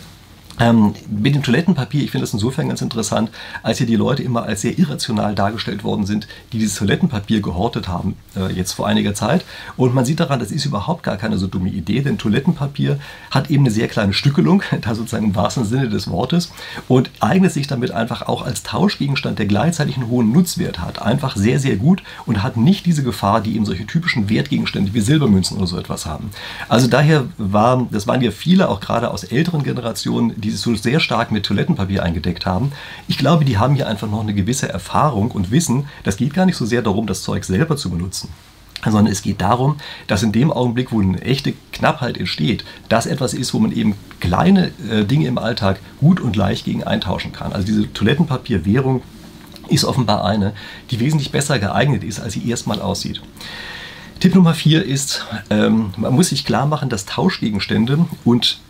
Ähm, 0.58 0.94
mit 1.08 1.34
dem 1.34 1.42
Toilettenpapier, 1.42 2.02
ich 2.02 2.10
finde 2.10 2.22
das 2.22 2.32
insofern 2.32 2.68
ganz 2.68 2.80
interessant, 2.80 3.30
als 3.62 3.78
hier 3.78 3.86
die 3.86 3.96
Leute 3.96 4.22
immer 4.22 4.44
als 4.44 4.62
sehr 4.62 4.78
irrational 4.78 5.34
dargestellt 5.34 5.84
worden 5.84 6.06
sind, 6.06 6.26
die 6.52 6.58
dieses 6.58 6.76
Toilettenpapier 6.76 7.40
gehortet 7.40 7.88
haben, 7.88 8.16
äh, 8.36 8.52
jetzt 8.52 8.72
vor 8.72 8.86
einiger 8.86 9.14
Zeit. 9.14 9.44
Und 9.76 9.94
man 9.94 10.04
sieht 10.04 10.20
daran, 10.20 10.40
das 10.40 10.50
ist 10.50 10.64
überhaupt 10.64 11.02
gar 11.02 11.16
keine 11.16 11.36
so 11.36 11.46
dumme 11.46 11.68
Idee, 11.68 12.00
denn 12.00 12.18
Toilettenpapier 12.18 12.98
hat 13.30 13.50
eben 13.50 13.64
eine 13.64 13.70
sehr 13.70 13.88
kleine 13.88 14.12
Stückelung, 14.12 14.62
da 14.80 14.94
sozusagen 14.94 15.26
im 15.26 15.34
wahrsten 15.34 15.64
Sinne 15.64 15.88
des 15.88 16.08
Wortes, 16.08 16.52
und 16.88 17.10
eignet 17.20 17.52
sich 17.52 17.66
damit 17.66 17.90
einfach 17.90 18.22
auch 18.22 18.42
als 18.42 18.62
Tauschgegenstand, 18.62 19.38
der 19.38 19.46
gleichzeitig 19.46 19.96
einen 19.96 20.08
hohen 20.08 20.32
Nutzwert 20.32 20.78
hat, 20.78 21.02
einfach 21.02 21.36
sehr, 21.36 21.60
sehr 21.60 21.76
gut 21.76 22.02
und 22.24 22.42
hat 22.42 22.56
nicht 22.56 22.86
diese 22.86 23.02
Gefahr, 23.02 23.40
die 23.40 23.56
eben 23.56 23.66
solche 23.66 23.86
typischen 23.86 24.30
Wertgegenstände 24.30 24.94
wie 24.94 25.00
Silbermünzen 25.00 25.58
oder 25.58 25.66
so 25.66 25.78
etwas 25.78 26.06
haben. 26.06 26.30
Also 26.68 26.86
daher 26.86 27.26
war, 27.36 27.86
das 27.90 28.06
waren 28.06 28.22
ja 28.22 28.30
viele, 28.30 28.68
auch 28.68 28.80
gerade 28.80 29.10
aus 29.10 29.24
älteren 29.24 29.62
Generationen, 29.62 30.40
die 30.40 30.45
sich 30.50 30.60
so 30.60 30.74
sehr 30.74 31.00
stark 31.00 31.32
mit 31.32 31.44
Toilettenpapier 31.44 32.02
eingedeckt 32.02 32.46
haben. 32.46 32.72
Ich 33.08 33.18
glaube, 33.18 33.44
die 33.44 33.58
haben 33.58 33.74
hier 33.74 33.88
einfach 33.88 34.10
noch 34.10 34.20
eine 34.20 34.34
gewisse 34.34 34.68
Erfahrung 34.68 35.30
und 35.30 35.50
wissen, 35.50 35.86
das 36.04 36.16
geht 36.16 36.34
gar 36.34 36.46
nicht 36.46 36.56
so 36.56 36.66
sehr 36.66 36.82
darum, 36.82 37.06
das 37.06 37.22
Zeug 37.22 37.44
selber 37.44 37.76
zu 37.76 37.90
benutzen 37.90 38.28
sondern 38.84 39.06
es 39.12 39.22
geht 39.22 39.40
darum, 39.40 39.76
dass 40.06 40.22
in 40.22 40.32
dem 40.32 40.52
Augenblick, 40.52 40.92
wo 40.92 41.00
eine 41.00 41.20
echte 41.22 41.54
Knappheit 41.72 42.18
entsteht, 42.18 42.64
das 42.88 43.06
etwas 43.06 43.34
ist, 43.34 43.54
wo 43.54 43.58
man 43.58 43.72
eben 43.72 43.94
kleine 44.20 44.70
äh, 44.90 45.04
Dinge 45.04 45.26
im 45.26 45.38
Alltag 45.38 45.80
gut 45.98 46.20
und 46.20 46.36
leicht 46.36 46.64
gegen 46.64 46.84
eintauschen 46.84 47.32
kann. 47.32 47.52
Also 47.52 47.66
diese 47.66 47.92
Toilettenpapierwährung 47.92 49.02
ist 49.68 49.84
offenbar 49.84 50.24
eine, 50.24 50.52
die 50.90 51.00
wesentlich 51.00 51.32
besser 51.32 51.58
geeignet 51.58 52.04
ist, 52.04 52.20
als 52.20 52.34
sie 52.34 52.48
erstmal 52.48 52.80
aussieht. 52.80 53.20
Tipp 54.20 54.34
Nummer 54.34 54.54
vier 54.54 54.84
ist, 54.84 55.26
ähm, 55.50 55.92
man 55.96 56.14
muss 56.14 56.30
sich 56.30 56.44
klar 56.44 56.66
machen, 56.66 56.88
dass 56.88 57.04
Tauschgegenstände 57.04 58.06
und 58.24 58.60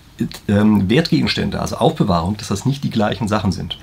ähm, 0.48 0.88
Wertgegenstände, 0.88 1.60
also 1.60 1.76
Aufbewahrung, 1.76 2.36
dass 2.36 2.48
das 2.48 2.66
nicht 2.66 2.84
die 2.84 2.90
gleichen 2.90 3.28
Sachen 3.28 3.52
sind. 3.52 3.78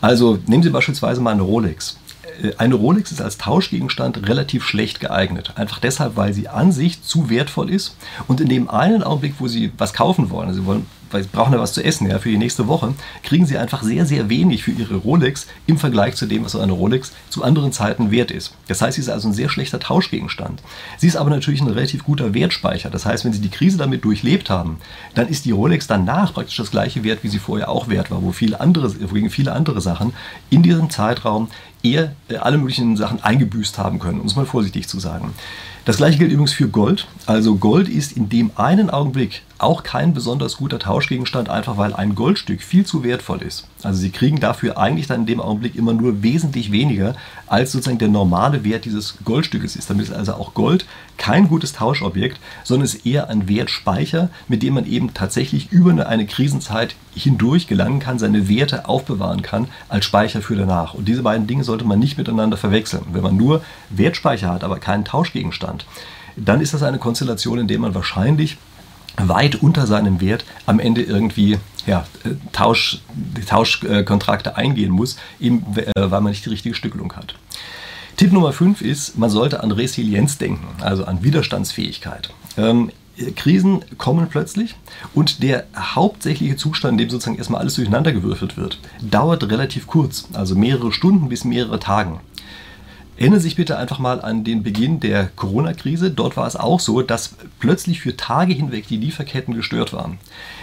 Also 0.00 0.38
nehmen 0.46 0.62
Sie 0.62 0.70
beispielsweise 0.70 1.20
mal 1.20 1.32
eine 1.32 1.42
Rolex. 1.42 1.98
Äh, 2.42 2.52
eine 2.58 2.74
Rolex 2.74 3.12
ist 3.12 3.20
als 3.20 3.38
Tauschgegenstand 3.38 4.28
relativ 4.28 4.64
schlecht 4.64 5.00
geeignet. 5.00 5.52
Einfach 5.56 5.78
deshalb, 5.78 6.16
weil 6.16 6.32
sie 6.32 6.48
an 6.48 6.72
sich 6.72 7.02
zu 7.02 7.30
wertvoll 7.30 7.70
ist 7.70 7.96
und 8.28 8.40
in 8.40 8.48
dem 8.48 8.68
einen 8.70 9.02
Augenblick, 9.02 9.34
wo 9.38 9.48
Sie 9.48 9.72
was 9.78 9.92
kaufen 9.92 10.30
wollen, 10.30 10.48
also 10.48 10.60
Sie 10.60 10.66
wollen 10.66 10.86
weil 11.12 11.22
sie 11.22 11.28
brauchen 11.30 11.52
ja 11.52 11.60
was 11.60 11.72
zu 11.72 11.84
essen 11.84 12.08
ja, 12.08 12.18
für 12.18 12.30
die 12.30 12.38
nächste 12.38 12.66
Woche, 12.66 12.94
kriegen 13.22 13.46
sie 13.46 13.58
einfach 13.58 13.82
sehr, 13.82 14.06
sehr 14.06 14.28
wenig 14.28 14.64
für 14.64 14.72
ihre 14.72 14.96
Rolex 14.96 15.46
im 15.66 15.78
Vergleich 15.78 16.16
zu 16.16 16.26
dem, 16.26 16.44
was 16.44 16.52
so 16.52 16.60
eine 16.60 16.72
Rolex 16.72 17.12
zu 17.30 17.44
anderen 17.44 17.72
Zeiten 17.72 18.10
wert 18.10 18.30
ist. 18.30 18.54
Das 18.68 18.82
heißt, 18.82 18.96
sie 18.96 19.02
ist 19.02 19.08
also 19.08 19.28
ein 19.28 19.34
sehr 19.34 19.48
schlechter 19.48 19.80
Tauschgegenstand. 19.80 20.62
Sie 20.98 21.06
ist 21.06 21.16
aber 21.16 21.30
natürlich 21.30 21.60
ein 21.60 21.68
relativ 21.68 22.04
guter 22.04 22.34
Wertspeicher. 22.34 22.90
Das 22.90 23.06
heißt, 23.06 23.24
wenn 23.24 23.32
sie 23.32 23.40
die 23.40 23.50
Krise 23.50 23.78
damit 23.78 24.04
durchlebt 24.04 24.50
haben, 24.50 24.78
dann 25.14 25.28
ist 25.28 25.44
die 25.44 25.50
Rolex 25.50 25.86
danach 25.86 26.34
praktisch 26.34 26.56
das 26.56 26.70
gleiche 26.70 27.04
Wert, 27.04 27.22
wie 27.22 27.28
sie 27.28 27.38
vorher 27.38 27.68
auch 27.68 27.88
wert 27.88 28.10
war, 28.10 28.22
wo 28.22 28.32
viele 28.32 28.60
andere, 28.60 28.92
wogegen 29.10 29.30
viele 29.30 29.52
andere 29.52 29.80
Sachen 29.80 30.12
in 30.50 30.62
diesem 30.62 30.90
Zeitraum 30.90 31.48
eher 31.82 32.14
äh, 32.28 32.36
alle 32.36 32.58
möglichen 32.58 32.96
Sachen 32.96 33.22
eingebüßt 33.22 33.78
haben 33.78 33.98
können, 33.98 34.20
um 34.20 34.26
es 34.26 34.36
mal 34.36 34.46
vorsichtig 34.46 34.88
zu 34.88 35.00
sagen. 35.00 35.32
Das 35.84 35.96
gleiche 35.96 36.18
gilt 36.18 36.30
übrigens 36.30 36.52
für 36.52 36.68
Gold. 36.68 37.08
Also 37.26 37.56
Gold 37.56 37.88
ist 37.88 38.12
in 38.12 38.28
dem 38.28 38.52
einen 38.54 38.88
Augenblick 38.88 39.42
auch 39.62 39.82
kein 39.82 40.14
besonders 40.14 40.56
guter 40.56 40.78
Tauschgegenstand, 40.78 41.48
einfach 41.48 41.76
weil 41.76 41.94
ein 41.94 42.14
Goldstück 42.14 42.62
viel 42.62 42.84
zu 42.84 43.04
wertvoll 43.04 43.42
ist. 43.42 43.66
Also 43.82 44.00
Sie 44.00 44.10
kriegen 44.10 44.40
dafür 44.40 44.78
eigentlich 44.78 45.06
dann 45.06 45.20
in 45.20 45.26
dem 45.26 45.40
Augenblick 45.40 45.76
immer 45.76 45.92
nur 45.92 46.22
wesentlich 46.22 46.72
weniger, 46.72 47.14
als 47.46 47.72
sozusagen 47.72 47.98
der 47.98 48.08
normale 48.08 48.64
Wert 48.64 48.84
dieses 48.84 49.18
Goldstückes 49.24 49.76
ist. 49.76 49.90
Damit 49.90 50.06
ist 50.06 50.14
also 50.14 50.34
auch 50.34 50.54
Gold 50.54 50.86
kein 51.18 51.48
gutes 51.48 51.72
Tauschobjekt, 51.72 52.38
sondern 52.64 52.84
ist 52.84 53.06
eher 53.06 53.28
ein 53.28 53.48
Wertspeicher, 53.48 54.30
mit 54.48 54.62
dem 54.62 54.74
man 54.74 54.86
eben 54.86 55.14
tatsächlich 55.14 55.70
über 55.70 56.06
eine, 56.06 56.26
Krisenzeit 56.26 56.94
hindurch 57.14 57.66
gelangen 57.66 58.00
kann, 58.00 58.18
seine 58.18 58.48
Werte 58.48 58.88
aufbewahren 58.88 59.42
kann 59.42 59.68
als 59.88 60.04
Speicher 60.04 60.42
für 60.42 60.56
danach. 60.56 60.94
Und 60.94 61.06
diese 61.06 61.22
beiden 61.22 61.46
Dinge 61.46 61.64
sollte 61.64 61.84
man 61.84 61.98
nicht 61.98 62.18
miteinander 62.18 62.56
verwechseln. 62.56 63.04
Wenn 63.12 63.22
man 63.22 63.36
nur 63.36 63.62
Wertspeicher 63.90 64.50
hat, 64.50 64.64
aber 64.64 64.78
keinen 64.78 65.04
Tauschgegenstand, 65.04 65.84
dann 66.36 66.60
ist 66.60 66.74
das 66.74 66.82
eine 66.82 66.98
Konstellation, 66.98 67.58
in 67.58 67.68
der 67.68 67.78
man 67.78 67.94
wahrscheinlich 67.94 68.56
weit 69.16 69.56
unter 69.56 69.86
seinem 69.86 70.20
Wert 70.20 70.44
am 70.66 70.80
Ende 70.80 71.02
irgendwie 71.02 71.58
ja, 71.86 72.06
Tausch, 72.52 73.00
Tauschkontrakte 73.46 74.56
eingehen 74.56 74.90
muss, 74.90 75.16
eben 75.40 75.64
äh, 75.76 75.90
weil 75.96 76.20
man 76.20 76.30
nicht 76.30 76.44
die 76.44 76.50
richtige 76.50 76.74
Stückelung 76.74 77.12
hat. 77.14 77.34
Tipp 78.16 78.32
Nummer 78.32 78.52
5 78.52 78.82
ist, 78.82 79.18
man 79.18 79.30
sollte 79.30 79.62
an 79.62 79.72
Resilienz 79.72 80.38
denken, 80.38 80.66
also 80.80 81.04
an 81.04 81.24
Widerstandsfähigkeit. 81.24 82.30
Ähm, 82.56 82.90
Krisen 83.36 83.84
kommen 83.98 84.28
plötzlich 84.28 84.74
und 85.14 85.42
der 85.42 85.64
hauptsächliche 85.76 86.56
Zustand, 86.56 86.92
in 86.92 86.98
dem 86.98 87.10
sozusagen 87.10 87.36
erstmal 87.36 87.60
alles 87.60 87.74
durcheinandergewürfelt 87.74 88.56
wird, 88.56 88.78
dauert 89.02 89.48
relativ 89.50 89.86
kurz, 89.86 90.28
also 90.32 90.54
mehrere 90.54 90.92
Stunden 90.92 91.28
bis 91.28 91.44
mehrere 91.44 91.78
Tagen. 91.78 92.20
Erinnern 93.22 93.38
Sie 93.38 93.44
sich 93.44 93.54
bitte 93.54 93.78
einfach 93.78 94.00
mal 94.00 94.20
an 94.20 94.42
den 94.42 94.64
Beginn 94.64 94.98
der 94.98 95.30
Corona-Krise. 95.36 96.10
Dort 96.10 96.36
war 96.36 96.44
es 96.48 96.56
auch 96.56 96.80
so, 96.80 97.02
dass 97.02 97.36
plötzlich 97.60 98.00
für 98.00 98.16
Tage 98.16 98.52
hinweg 98.52 98.88
die 98.88 98.96
Lieferketten 98.96 99.54
gestört 99.54 99.92
waren. 99.92 100.18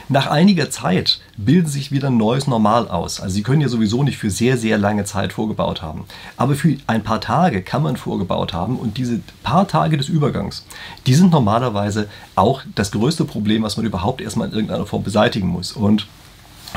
Nach 0.10 0.28
einiger 0.28 0.70
Zeit 0.70 1.22
bilden 1.38 1.70
sich 1.70 1.94
wieder 1.94 2.10
ein 2.10 2.18
neues 2.18 2.48
Normal 2.48 2.90
aus. 2.90 3.22
Also 3.22 3.34
Sie 3.34 3.44
können 3.44 3.62
ja 3.62 3.70
sowieso 3.70 4.04
nicht 4.04 4.18
für 4.18 4.30
sehr, 4.30 4.58
sehr 4.58 4.78
lange 4.78 5.06
Zeit 5.06 5.32
vorgebaut 5.32 5.82
haben. 5.82 6.04
Aber 6.36 6.54
für 6.54 6.76
ein 6.86 7.02
paar 7.02 7.22
Tage 7.22 7.62
kann 7.62 7.82
man 7.82 7.96
vorgebaut 7.96 8.52
haben 8.52 8.78
und 8.78 8.98
diese 8.98 9.22
paar 9.42 9.66
Tage 9.66 9.96
des 9.96 10.10
Übergangs, 10.10 10.66
die 11.08 11.14
sind 11.14 11.32
normalerweise 11.32 12.10
auch 12.36 12.64
das 12.76 12.92
größte 12.92 13.24
Problem, 13.24 13.64
was 13.64 13.78
man 13.78 13.86
überhaupt 13.86 14.20
erstmal 14.20 14.50
in 14.50 14.54
irgendeiner 14.54 14.86
Form 14.86 15.04
beseitigen 15.04 15.48
muss. 15.48 15.72
Und 15.72 16.08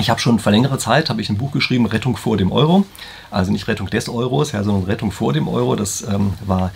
ich 0.01 0.11
habe 0.11 0.21
schon 0.21 0.39
vor 0.39 0.53
längerer 0.53 0.79
Zeit 0.79 1.11
habe 1.11 1.21
ich 1.21 1.29
ein 1.29 1.37
Buch 1.37 1.53
geschrieben, 1.53 1.87
Rettung 1.87 2.17
vor 2.17 2.37
dem 2.37 2.51
Euro. 2.51 2.87
Also 3.31 3.53
nicht 3.53 3.69
Rettung 3.69 3.89
des 3.89 4.09
Euros, 4.09 4.53
ja, 4.53 4.63
sondern 4.63 4.85
Rettung 4.85 5.13
vor 5.13 5.33
dem 5.33 5.49
Euro. 5.49 5.77
Das 5.77 6.03
ähm, 6.03 6.33
war 6.47 6.71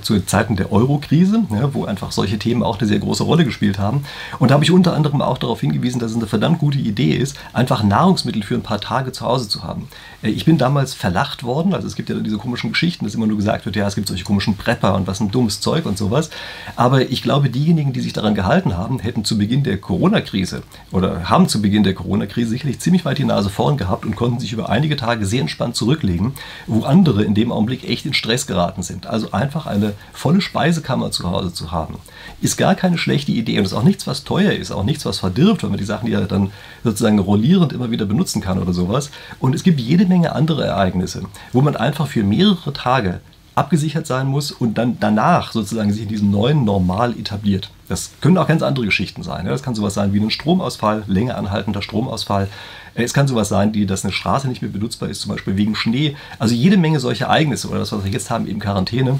zu 0.00 0.20
Zeiten 0.20 0.56
der 0.56 0.72
Euro-Krise, 0.72 1.44
ja, 1.50 1.74
wo 1.74 1.84
einfach 1.84 2.12
solche 2.12 2.38
Themen 2.38 2.62
auch 2.62 2.78
eine 2.78 2.88
sehr 2.88 2.98
große 2.98 3.24
Rolle 3.24 3.44
gespielt 3.44 3.78
haben. 3.78 4.04
Und 4.38 4.50
da 4.50 4.54
habe 4.54 4.64
ich 4.64 4.70
unter 4.70 4.94
anderem 4.94 5.22
auch 5.22 5.38
darauf 5.38 5.60
hingewiesen, 5.60 5.98
dass 5.98 6.12
es 6.12 6.16
eine 6.16 6.26
verdammt 6.26 6.58
gute 6.58 6.78
Idee 6.78 7.12
ist, 7.12 7.36
einfach 7.52 7.82
Nahrungsmittel 7.82 8.42
für 8.42 8.54
ein 8.54 8.62
paar 8.62 8.80
Tage 8.80 9.12
zu 9.12 9.24
Hause 9.24 9.48
zu 9.48 9.62
haben. 9.62 9.88
Äh, 10.22 10.30
ich 10.30 10.44
bin 10.44 10.58
damals 10.58 10.94
verlacht 10.94 11.42
worden, 11.42 11.74
also 11.74 11.86
es 11.86 11.96
gibt 11.96 12.08
ja 12.08 12.16
diese 12.16 12.38
komischen 12.38 12.72
Geschichten, 12.72 13.04
dass 13.04 13.14
immer 13.14 13.26
nur 13.26 13.36
gesagt 13.36 13.64
wird, 13.64 13.76
ja, 13.76 13.86
es 13.86 13.94
gibt 13.94 14.08
solche 14.08 14.24
komischen 14.24 14.56
Prepper 14.56 14.94
und 14.94 15.06
was 15.06 15.20
ein 15.20 15.30
dummes 15.30 15.60
Zeug 15.60 15.86
und 15.86 15.98
sowas. 15.98 16.30
Aber 16.76 17.10
ich 17.10 17.22
glaube, 17.22 17.50
diejenigen, 17.50 17.92
die 17.92 18.00
sich 18.00 18.12
daran 18.12 18.34
gehalten 18.34 18.76
haben, 18.76 18.98
hätten 19.00 19.24
zu 19.24 19.38
Beginn 19.38 19.64
der 19.64 19.78
Corona-Krise 19.78 20.62
oder 20.90 21.28
haben 21.28 21.48
zu 21.48 21.60
Beginn 21.60 21.82
der 21.82 21.94
Corona-Krise 21.94 22.50
sicherlich 22.50 22.78
ziemlich 22.80 23.04
weit 23.04 23.18
die 23.18 23.24
Nase 23.24 23.50
vorn 23.50 23.76
gehabt 23.76 24.04
und 24.04 24.16
konnten 24.16 24.40
sich 24.40 24.52
über 24.52 24.68
einige 24.68 24.96
Tage 24.96 25.26
sehr 25.26 25.40
entspannt 25.40 25.76
zurücklegen, 25.76 26.34
wo 26.66 26.82
andere 26.84 27.24
in 27.24 27.34
dem 27.34 27.52
Augenblick 27.52 27.88
echt 27.88 28.06
in 28.06 28.14
Stress 28.14 28.46
geraten 28.46 28.82
sind. 28.82 29.06
Also 29.06 29.32
einfach 29.32 29.66
eine 29.72 29.94
volle 30.12 30.40
Speisekammer 30.40 31.10
zu 31.10 31.30
Hause 31.30 31.52
zu 31.52 31.72
haben, 31.72 31.96
ist 32.40 32.56
gar 32.56 32.74
keine 32.74 32.98
schlechte 32.98 33.32
Idee 33.32 33.58
und 33.58 33.64
ist 33.64 33.72
auch 33.72 33.82
nichts, 33.82 34.06
was 34.06 34.24
teuer 34.24 34.52
ist, 34.52 34.70
auch 34.70 34.84
nichts, 34.84 35.04
was 35.04 35.18
verdirbt, 35.18 35.62
weil 35.62 35.70
man 35.70 35.78
die 35.78 35.84
Sachen 35.84 36.10
ja 36.10 36.20
dann 36.22 36.52
sozusagen 36.84 37.18
rollierend 37.18 37.72
immer 37.72 37.90
wieder 37.90 38.06
benutzen 38.06 38.40
kann 38.40 38.58
oder 38.58 38.72
sowas. 38.72 39.10
Und 39.40 39.54
es 39.54 39.62
gibt 39.62 39.80
jede 39.80 40.06
Menge 40.06 40.34
andere 40.34 40.64
Ereignisse, 40.64 41.22
wo 41.52 41.60
man 41.60 41.76
einfach 41.76 42.06
für 42.06 42.22
mehrere 42.22 42.72
Tage 42.72 43.20
abgesichert 43.54 44.06
sein 44.06 44.28
muss 44.28 44.50
und 44.50 44.78
dann 44.78 44.96
danach 44.98 45.52
sozusagen 45.52 45.92
sich 45.92 46.02
in 46.02 46.08
diesem 46.08 46.30
neuen 46.30 46.64
Normal 46.64 47.12
etabliert. 47.18 47.70
Das 47.88 48.12
können 48.20 48.38
auch 48.38 48.48
ganz 48.48 48.62
andere 48.62 48.86
Geschichten 48.86 49.22
sein. 49.22 49.44
Das 49.44 49.62
kann 49.62 49.74
sowas 49.74 49.94
sein 49.94 50.14
wie 50.14 50.20
ein 50.20 50.30
Stromausfall, 50.30 51.04
länger 51.06 51.36
anhaltender 51.36 51.82
Stromausfall. 51.82 52.48
Es 52.94 53.12
kann 53.12 53.28
sowas 53.28 53.48
sein, 53.48 53.74
wie 53.74 53.84
dass 53.84 54.04
eine 54.04 54.12
Straße 54.12 54.48
nicht 54.48 54.62
mehr 54.62 54.70
benutzbar 54.70 55.10
ist, 55.10 55.20
zum 55.20 55.32
Beispiel 55.32 55.56
wegen 55.56 55.74
Schnee. 55.74 56.16
Also 56.38 56.54
jede 56.54 56.78
Menge 56.78 57.00
solcher 57.00 57.26
Ereignisse 57.26 57.68
oder 57.68 57.80
das, 57.80 57.92
was 57.92 58.04
wir 58.04 58.10
jetzt 58.10 58.30
haben, 58.30 58.46
eben 58.46 58.60
Quarantäne. 58.60 59.18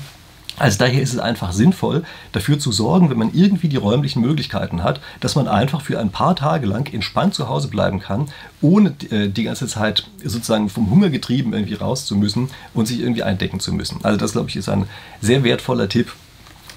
Also 0.58 0.78
daher 0.78 1.00
ist 1.00 1.14
es 1.14 1.18
einfach 1.18 1.52
sinnvoll, 1.52 2.04
dafür 2.32 2.58
zu 2.58 2.72
sorgen, 2.72 3.10
wenn 3.10 3.18
man 3.18 3.32
irgendwie 3.32 3.68
die 3.68 3.78
räumlichen 3.78 4.20
Möglichkeiten 4.20 4.82
hat, 4.82 5.00
dass 5.20 5.34
man 5.34 5.48
einfach 5.48 5.80
für 5.80 5.98
ein 5.98 6.10
paar 6.10 6.36
Tage 6.36 6.66
lang 6.66 6.92
entspannt 6.92 7.34
zu 7.34 7.48
Hause 7.48 7.68
bleiben 7.68 8.00
kann, 8.00 8.28
ohne 8.60 8.94
äh, 9.10 9.28
die 9.28 9.44
ganze 9.44 9.66
Zeit 9.66 10.08
sozusagen 10.22 10.68
vom 10.68 10.90
Hunger 10.90 11.10
getrieben 11.10 11.52
irgendwie 11.54 11.74
raus 11.74 12.04
zu 12.06 12.16
müssen 12.16 12.50
und 12.74 12.86
sich 12.86 13.00
irgendwie 13.00 13.22
eindecken 13.22 13.60
zu 13.60 13.72
müssen. 13.72 14.00
Also 14.02 14.18
das, 14.18 14.32
glaube 14.32 14.50
ich, 14.50 14.56
ist 14.56 14.68
ein 14.68 14.86
sehr 15.20 15.42
wertvoller 15.42 15.88
Tipp, 15.88 16.12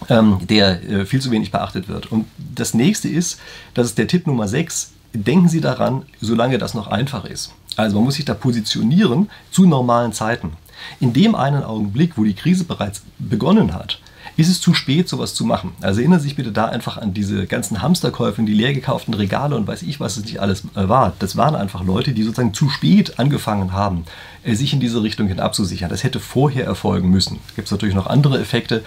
ähm, 0.10 0.40
der 0.50 0.84
äh, 0.90 1.06
viel 1.06 1.22
zu 1.22 1.32
wenig 1.32 1.52
beachtet 1.52 1.88
wird. 1.90 2.12
Und 2.12 2.28
das 2.38 2.74
nächste 2.74 3.10
ist, 3.10 3.40
das 3.74 3.88
ist 3.88 3.98
der 3.98 4.08
Tipp 4.08 4.26
Nummer 4.26 4.48
6, 4.48 4.94
denken 5.14 5.50
Sie 5.50 5.62
daran, 5.62 6.04
solange 6.22 6.58
das 6.58 6.74
noch 6.74 6.88
einfach 6.88 7.26
ist. 7.26 7.54
Also 7.76 7.98
man 7.98 8.06
muss 8.06 8.16
sich 8.16 8.26
da 8.26 8.34
positionieren 8.34 9.30
zu 9.52 9.66
normalen 9.66 10.14
Zeiten. 10.14 10.54
In 11.00 11.14
dem 11.14 11.36
einen 11.36 11.64
Augenblick, 11.64 12.18
wo 12.18 12.24
die 12.24 12.34
Krise 12.34 12.64
bereits 12.64 13.04
begonnen 13.18 13.74
hat, 13.74 14.00
ist 14.38 14.50
es 14.50 14.60
zu 14.60 14.74
spät, 14.74 15.08
sowas 15.08 15.34
zu 15.34 15.46
machen. 15.46 15.72
Also 15.82 16.02
erinnern 16.02 16.20
Sie 16.20 16.28
sich 16.28 16.36
bitte 16.36 16.52
da 16.52 16.66
einfach 16.66 16.98
an 16.98 17.14
diese 17.14 17.46
ganzen 17.46 17.82
Hamsterkäufe, 17.82 18.42
die 18.44 18.54
leer 18.54 18.74
gekauften 18.74 19.14
Regale 19.14 19.56
und 19.56 19.68
weiß 19.68 19.84
ich, 19.84 20.00
was 20.00 20.18
es 20.18 20.26
nicht 20.26 20.40
alles 20.40 20.64
äh, 20.76 20.90
war. 20.90 21.14
Das 21.20 21.38
waren 21.38 21.56
einfach 21.56 21.84
Leute, 21.84 22.12
die 22.12 22.24
sozusagen 22.24 22.54
zu 22.54 22.70
spät 22.70 23.18
angefangen 23.18 23.72
haben, 23.72 24.06
äh, 24.44 24.56
sich 24.56 24.74
in 24.74 24.80
diese 24.80 25.02
Richtung 25.04 25.28
hin 25.28 25.40
abzusichern. 25.40 25.90
Das 25.90 26.04
hätte 26.04 26.20
vorher 26.20 26.66
erfolgen 26.66 27.10
müssen. 27.10 27.40
Es 27.48 27.56
gibt 27.56 27.72
natürlich 27.72 27.96
noch 27.96 28.08
andere 28.08 28.40
Effekte. 28.40 28.84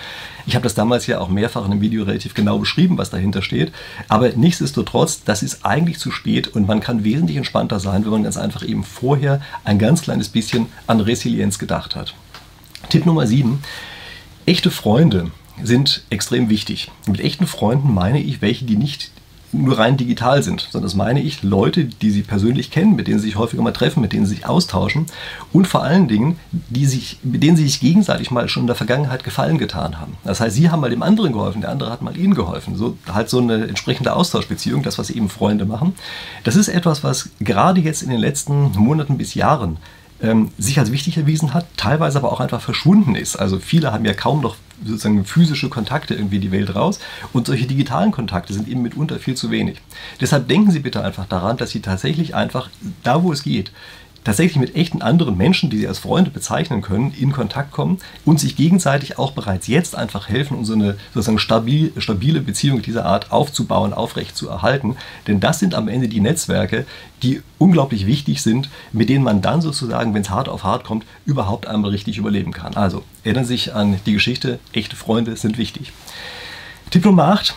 Ich 0.46 0.54
habe 0.54 0.64
das 0.64 0.74
damals 0.74 1.06
ja 1.06 1.18
auch 1.18 1.28
mehrfach 1.28 1.64
in 1.64 1.72
einem 1.72 1.80
Video 1.80 2.04
relativ 2.04 2.34
genau 2.34 2.58
beschrieben, 2.58 2.98
was 2.98 3.10
dahinter 3.10 3.40
steht. 3.40 3.72
Aber 4.08 4.28
nichtsdestotrotz, 4.30 5.24
das 5.24 5.42
ist 5.42 5.64
eigentlich 5.64 5.98
zu 5.98 6.10
spät 6.10 6.48
und 6.48 6.66
man 6.66 6.80
kann 6.80 7.04
wesentlich 7.04 7.38
entspannter 7.38 7.80
sein, 7.80 8.04
wenn 8.04 8.12
man 8.12 8.22
ganz 8.22 8.36
einfach 8.36 8.62
eben 8.62 8.84
vorher 8.84 9.40
ein 9.64 9.78
ganz 9.78 10.02
kleines 10.02 10.28
bisschen 10.28 10.66
an 10.86 11.00
Resilienz 11.00 11.58
gedacht 11.58 11.96
hat. 11.96 12.14
Tipp 12.90 13.06
Nummer 13.06 13.26
7 13.26 13.62
Echte 14.48 14.70
Freunde 14.70 15.30
sind 15.62 16.04
extrem 16.08 16.48
wichtig. 16.48 16.90
Mit 17.06 17.20
echten 17.20 17.46
Freunden 17.46 17.92
meine 17.92 18.18
ich 18.18 18.40
welche, 18.40 18.64
die 18.64 18.78
nicht 18.78 19.10
nur 19.52 19.78
rein 19.78 19.98
digital 19.98 20.42
sind, 20.42 20.68
sondern 20.70 20.86
das 20.86 20.94
meine 20.94 21.20
ich 21.20 21.42
Leute, 21.42 21.84
die 21.84 22.10
sie 22.10 22.22
persönlich 22.22 22.70
kennen, 22.70 22.96
mit 22.96 23.08
denen 23.08 23.18
sie 23.18 23.26
sich 23.26 23.36
häufiger 23.36 23.62
mal 23.62 23.72
treffen, 23.72 24.00
mit 24.00 24.14
denen 24.14 24.24
sie 24.24 24.36
sich 24.36 24.46
austauschen 24.46 25.04
und 25.52 25.66
vor 25.66 25.82
allen 25.82 26.08
Dingen, 26.08 26.38
die 26.50 26.86
sich, 26.86 27.18
mit 27.22 27.42
denen 27.42 27.58
sie 27.58 27.64
sich 27.64 27.78
gegenseitig 27.78 28.30
mal 28.30 28.48
schon 28.48 28.62
in 28.62 28.68
der 28.68 28.76
Vergangenheit 28.76 29.22
Gefallen 29.22 29.58
getan 29.58 30.00
haben. 30.00 30.16
Das 30.24 30.40
heißt, 30.40 30.56
sie 30.56 30.70
haben 30.70 30.80
mal 30.80 30.88
dem 30.88 31.02
anderen 31.02 31.34
geholfen, 31.34 31.60
der 31.60 31.70
andere 31.70 31.90
hat 31.90 32.00
mal 32.00 32.16
ihnen 32.16 32.32
geholfen. 32.32 32.74
So 32.74 32.96
halt 33.12 33.28
so 33.28 33.40
eine 33.40 33.68
entsprechende 33.68 34.14
Austauschbeziehung, 34.14 34.82
das 34.82 34.98
was 34.98 35.10
eben 35.10 35.28
Freunde 35.28 35.66
machen. 35.66 35.94
Das 36.44 36.56
ist 36.56 36.68
etwas, 36.68 37.04
was 37.04 37.28
gerade 37.38 37.82
jetzt 37.82 38.02
in 38.02 38.08
den 38.08 38.20
letzten 38.20 38.72
Monaten 38.78 39.18
bis 39.18 39.34
Jahren 39.34 39.76
ähm, 40.22 40.50
sich 40.58 40.78
als 40.78 40.92
wichtig 40.92 41.16
erwiesen 41.16 41.54
hat, 41.54 41.66
teilweise 41.76 42.18
aber 42.18 42.32
auch 42.32 42.40
einfach 42.40 42.60
verschwunden 42.60 43.14
ist. 43.14 43.36
Also 43.36 43.58
viele 43.58 43.92
haben 43.92 44.04
ja 44.04 44.14
kaum 44.14 44.40
noch 44.40 44.56
sozusagen 44.84 45.24
physische 45.24 45.68
Kontakte 45.68 46.14
irgendwie 46.14 46.36
in 46.36 46.42
die 46.42 46.52
Welt 46.52 46.74
raus 46.74 47.00
und 47.32 47.46
solche 47.46 47.66
digitalen 47.66 48.12
Kontakte 48.12 48.52
sind 48.52 48.68
eben 48.68 48.82
mitunter 48.82 49.18
viel 49.18 49.34
zu 49.34 49.50
wenig. 49.50 49.80
Deshalb 50.20 50.48
denken 50.48 50.70
Sie 50.70 50.80
bitte 50.80 51.04
einfach 51.04 51.26
daran, 51.26 51.56
dass 51.56 51.70
Sie 51.70 51.80
tatsächlich 51.80 52.34
einfach 52.34 52.70
da, 53.02 53.22
wo 53.22 53.32
es 53.32 53.42
geht, 53.42 53.72
tatsächlich 54.28 54.58
mit 54.58 54.76
echten 54.76 55.00
anderen 55.00 55.38
Menschen, 55.38 55.70
die 55.70 55.78
sie 55.78 55.88
als 55.88 56.00
Freunde 56.00 56.30
bezeichnen 56.30 56.82
können, 56.82 57.14
in 57.18 57.32
Kontakt 57.32 57.72
kommen 57.72 57.98
und 58.26 58.38
sich 58.38 58.56
gegenseitig 58.56 59.18
auch 59.18 59.32
bereits 59.32 59.68
jetzt 59.68 59.96
einfach 59.96 60.28
helfen, 60.28 60.58
um 60.58 60.66
so 60.66 60.74
eine 60.74 60.98
sozusagen 61.14 61.38
stabil, 61.38 61.94
stabile 61.96 62.42
Beziehung 62.42 62.82
dieser 62.82 63.06
Art 63.06 63.32
aufzubauen, 63.32 63.94
aufrecht 63.94 64.36
zu 64.36 64.46
erhalten. 64.46 64.96
Denn 65.26 65.40
das 65.40 65.60
sind 65.60 65.74
am 65.74 65.88
Ende 65.88 66.08
die 66.08 66.20
Netzwerke, 66.20 66.84
die 67.22 67.40
unglaublich 67.56 68.04
wichtig 68.04 68.42
sind, 68.42 68.68
mit 68.92 69.08
denen 69.08 69.24
man 69.24 69.40
dann 69.40 69.62
sozusagen, 69.62 70.12
wenn 70.12 70.20
es 70.20 70.28
hart 70.28 70.50
auf 70.50 70.62
hart 70.62 70.84
kommt, 70.84 71.06
überhaupt 71.24 71.66
einmal 71.66 71.92
richtig 71.92 72.18
überleben 72.18 72.52
kann. 72.52 72.74
Also 72.74 73.04
erinnern 73.24 73.46
Sie 73.46 73.54
sich 73.54 73.74
an 73.74 73.98
die 74.04 74.12
Geschichte, 74.12 74.58
echte 74.74 74.94
Freunde 74.94 75.36
sind 75.36 75.56
wichtig. 75.56 75.90
Tipp 76.90 77.06
Nummer 77.06 77.28
8. 77.28 77.56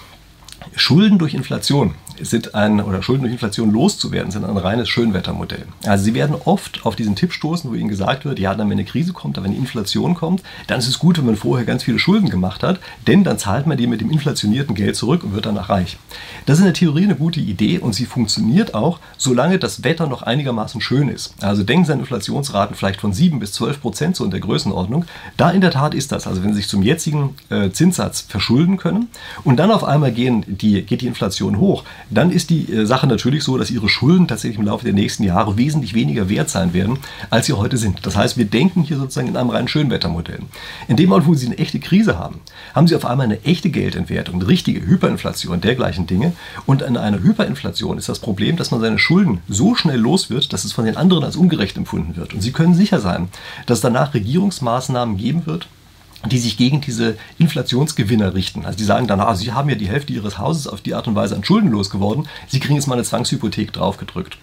Schulden 0.77 1.19
durch 1.19 1.33
Inflation 1.33 1.95
sind 2.23 2.55
ein, 2.55 2.81
oder 2.81 3.03
Schulden 3.03 3.23
durch 3.23 3.33
Inflation 3.33 3.71
loszuwerden, 3.71 4.31
sind 4.31 4.45
ein 4.45 4.57
reines 4.57 4.89
Schönwettermodell. 4.89 5.65
Also 5.85 6.03
Sie 6.03 6.13
werden 6.13 6.35
oft 6.45 6.85
auf 6.85 6.95
diesen 6.95 7.15
Tipp 7.15 7.33
stoßen, 7.33 7.69
wo 7.69 7.75
Ihnen 7.75 7.89
gesagt 7.89 8.25
wird, 8.25 8.39
ja, 8.39 8.53
dann 8.55 8.69
wenn 8.69 8.77
eine 8.77 8.85
Krise 8.85 9.13
kommt, 9.13 9.41
wenn 9.41 9.51
die 9.51 9.57
Inflation 9.57 10.15
kommt, 10.15 10.41
dann 10.67 10.79
ist 10.79 10.87
es 10.87 10.99
gut, 10.99 11.17
wenn 11.17 11.25
man 11.25 11.35
vorher 11.35 11.65
ganz 11.65 11.83
viele 11.83 11.99
Schulden 11.99 12.29
gemacht 12.29 12.63
hat, 12.63 12.79
denn 13.07 13.23
dann 13.23 13.37
zahlt 13.37 13.67
man 13.67 13.77
die 13.77 13.87
mit 13.87 14.01
dem 14.01 14.11
inflationierten 14.11 14.75
Geld 14.75 14.95
zurück 14.95 15.23
und 15.23 15.33
wird 15.33 15.45
danach 15.45 15.69
reich. 15.69 15.97
Das 16.45 16.55
ist 16.55 16.59
in 16.59 16.65
der 16.65 16.73
Theorie 16.73 17.03
eine 17.03 17.15
gute 17.15 17.39
Idee 17.39 17.79
und 17.79 17.93
sie 17.93 18.05
funktioniert 18.05 18.73
auch, 18.73 18.99
solange 19.17 19.59
das 19.59 19.83
Wetter 19.83 20.07
noch 20.07 20.21
einigermaßen 20.21 20.81
schön 20.81 21.09
ist. 21.09 21.33
Also 21.41 21.63
denken 21.63 21.85
Sie 21.85 21.93
an 21.93 21.99
Inflationsraten 21.99 22.75
vielleicht 22.75 23.01
von 23.01 23.13
7 23.13 23.39
bis 23.39 23.53
12 23.53 23.81
Prozent 23.81 24.15
so 24.15 24.25
in 24.25 24.31
der 24.31 24.39
Größenordnung. 24.39 25.05
Da 25.37 25.51
in 25.51 25.61
der 25.61 25.71
Tat 25.71 25.93
ist 25.93 26.11
das. 26.11 26.27
Also 26.27 26.43
wenn 26.43 26.51
Sie 26.51 26.57
sich 26.57 26.67
zum 26.67 26.83
jetzigen 26.83 27.35
äh, 27.49 27.71
Zinssatz 27.71 28.21
verschulden 28.21 28.77
können 28.77 29.09
und 29.43 29.57
dann 29.57 29.71
auf 29.71 29.83
einmal 29.83 30.11
gehen 30.11 30.43
die, 30.47 30.81
geht 30.83 31.01
die 31.01 31.07
Inflation 31.07 31.59
hoch, 31.59 31.83
dann 32.11 32.31
ist 32.31 32.49
die 32.49 32.71
äh, 32.71 32.85
Sache 32.85 33.07
natürlich 33.07 33.43
so, 33.43 33.57
dass 33.57 33.71
ihre 33.71 33.89
Schulden 33.89 34.27
tatsächlich 34.27 34.59
im 34.59 34.65
Laufe 34.65 34.83
der 34.83 34.93
nächsten 34.93 35.23
Jahre 35.23 35.57
wesentlich 35.57 35.93
weniger 35.93 36.29
wert 36.29 36.49
sein 36.49 36.73
werden, 36.73 36.99
als 37.29 37.47
sie 37.47 37.53
heute 37.53 37.77
sind. 37.77 38.05
Das 38.05 38.15
heißt, 38.15 38.37
wir 38.37 38.45
denken 38.45 38.83
hier 38.83 38.97
sozusagen 38.97 39.27
in 39.27 39.37
einem 39.37 39.49
reinen 39.49 39.67
Schönwettermodell. 39.67 40.39
In 40.87 40.97
dem 40.97 41.09
Moment, 41.09 41.27
wo 41.27 41.33
Sie 41.33 41.47
eine 41.47 41.57
echte 41.57 41.79
Krise 41.79 42.17
haben, 42.17 42.41
haben 42.75 42.87
Sie 42.87 42.95
auf 42.95 43.05
einmal 43.05 43.25
eine 43.25 43.43
echte 43.43 43.69
Geldentwertung, 43.69 44.35
eine 44.35 44.47
richtige 44.47 44.85
Hyperinflation, 44.85 45.61
dergleichen 45.61 46.07
Dinge. 46.07 46.33
Und 46.65 46.81
in 46.81 46.97
einer 46.97 47.21
Hyperinflation 47.21 47.97
ist 47.97 48.09
das 48.09 48.19
Problem, 48.19 48.57
dass 48.57 48.71
man 48.71 48.81
seine 48.81 48.99
Schulden 48.99 49.39
so 49.47 49.75
schnell 49.75 49.99
los 49.99 50.29
wird, 50.29 50.53
dass 50.53 50.65
es 50.65 50.73
von 50.73 50.85
den 50.85 50.97
anderen 50.97 51.23
als 51.23 51.35
ungerecht 51.35 51.77
empfunden 51.77 52.15
wird. 52.15 52.33
Und 52.33 52.41
Sie 52.41 52.51
können 52.51 52.75
sicher 52.75 52.99
sein, 52.99 53.29
dass 53.65 53.79
es 53.79 53.81
danach 53.81 54.13
Regierungsmaßnahmen 54.13 55.17
geben 55.17 55.45
wird, 55.45 55.67
die 56.29 56.37
sich 56.37 56.57
gegen 56.57 56.81
diese 56.81 57.17
Inflationsgewinner 57.39 58.33
richten. 58.33 58.65
Also 58.65 58.77
die 58.77 58.83
sagen 58.83 59.07
dann, 59.07 59.19
ah, 59.19 59.35
sie 59.35 59.53
haben 59.53 59.69
ja 59.69 59.75
die 59.75 59.89
Hälfte 59.89 60.13
ihres 60.13 60.37
Hauses 60.37 60.67
auf 60.67 60.81
die 60.81 60.93
Art 60.93 61.07
und 61.07 61.15
Weise 61.15 61.35
an 61.35 61.43
Schulden 61.43 61.71
losgeworden, 61.71 62.27
sie 62.47 62.59
kriegen 62.59 62.75
jetzt 62.75 62.87
mal 62.87 62.95
eine 62.95 63.03
Zwangshypothek 63.03 63.73
draufgedrückt. 63.73 64.37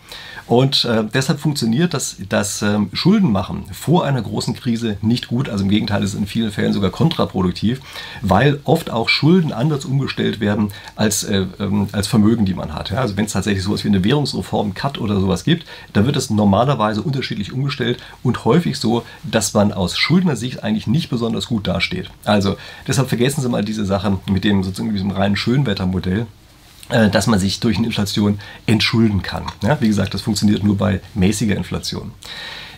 Und 0.48 0.86
äh, 0.86 1.04
deshalb 1.12 1.40
funktioniert 1.40 1.92
das, 1.92 2.16
das 2.28 2.62
ähm, 2.62 2.88
Schuldenmachen 2.94 3.64
vor 3.70 4.04
einer 4.06 4.22
großen 4.22 4.54
Krise 4.54 4.96
nicht 5.02 5.28
gut. 5.28 5.48
Also 5.48 5.64
im 5.64 5.70
Gegenteil, 5.70 6.02
es 6.02 6.14
ist 6.14 6.18
in 6.18 6.26
vielen 6.26 6.50
Fällen 6.50 6.72
sogar 6.72 6.90
kontraproduktiv, 6.90 7.80
weil 8.22 8.58
oft 8.64 8.90
auch 8.90 9.10
Schulden 9.10 9.52
anders 9.52 9.84
umgestellt 9.84 10.40
werden 10.40 10.70
als, 10.96 11.24
äh, 11.24 11.44
ähm, 11.60 11.88
als 11.92 12.06
Vermögen, 12.06 12.46
die 12.46 12.54
man 12.54 12.74
hat. 12.74 12.90
Ja, 12.90 13.00
also 13.00 13.16
wenn 13.16 13.26
es 13.26 13.32
tatsächlich 13.32 13.62
sowas 13.62 13.84
wie 13.84 13.88
eine 13.88 14.02
Währungsreform, 14.02 14.72
Cut 14.72 14.98
oder 14.98 15.20
sowas 15.20 15.44
gibt, 15.44 15.66
dann 15.92 16.06
wird 16.06 16.16
es 16.16 16.30
normalerweise 16.30 17.02
unterschiedlich 17.02 17.52
umgestellt 17.52 17.98
und 18.22 18.46
häufig 18.46 18.78
so, 18.78 19.04
dass 19.24 19.52
man 19.52 19.72
aus 19.72 19.98
Schuldner 19.98 20.36
Sicht 20.36 20.62
eigentlich 20.62 20.86
nicht 20.86 21.10
besonders 21.10 21.46
gut 21.48 21.66
dasteht. 21.66 22.10
Also 22.24 22.56
deshalb 22.86 23.08
vergessen 23.08 23.42
Sie 23.42 23.48
mal 23.50 23.64
diese 23.64 23.84
Sache 23.84 24.18
mit 24.30 24.44
dem 24.44 24.64
sozusagen 24.64 24.94
diesem 24.94 25.10
reinen 25.10 25.36
Schönwettermodell. 25.36 26.26
Äh, 26.90 27.10
dass 27.10 27.26
man 27.26 27.38
sich 27.38 27.60
durch 27.60 27.76
eine 27.76 27.86
Inflation 27.86 28.38
entschulden 28.66 29.20
kann. 29.22 29.44
Ja, 29.62 29.78
wie 29.80 29.88
gesagt, 29.88 30.14
das 30.14 30.22
funktioniert 30.22 30.64
nur 30.64 30.78
bei 30.78 31.00
mäßiger 31.14 31.54
Inflation. 31.54 32.12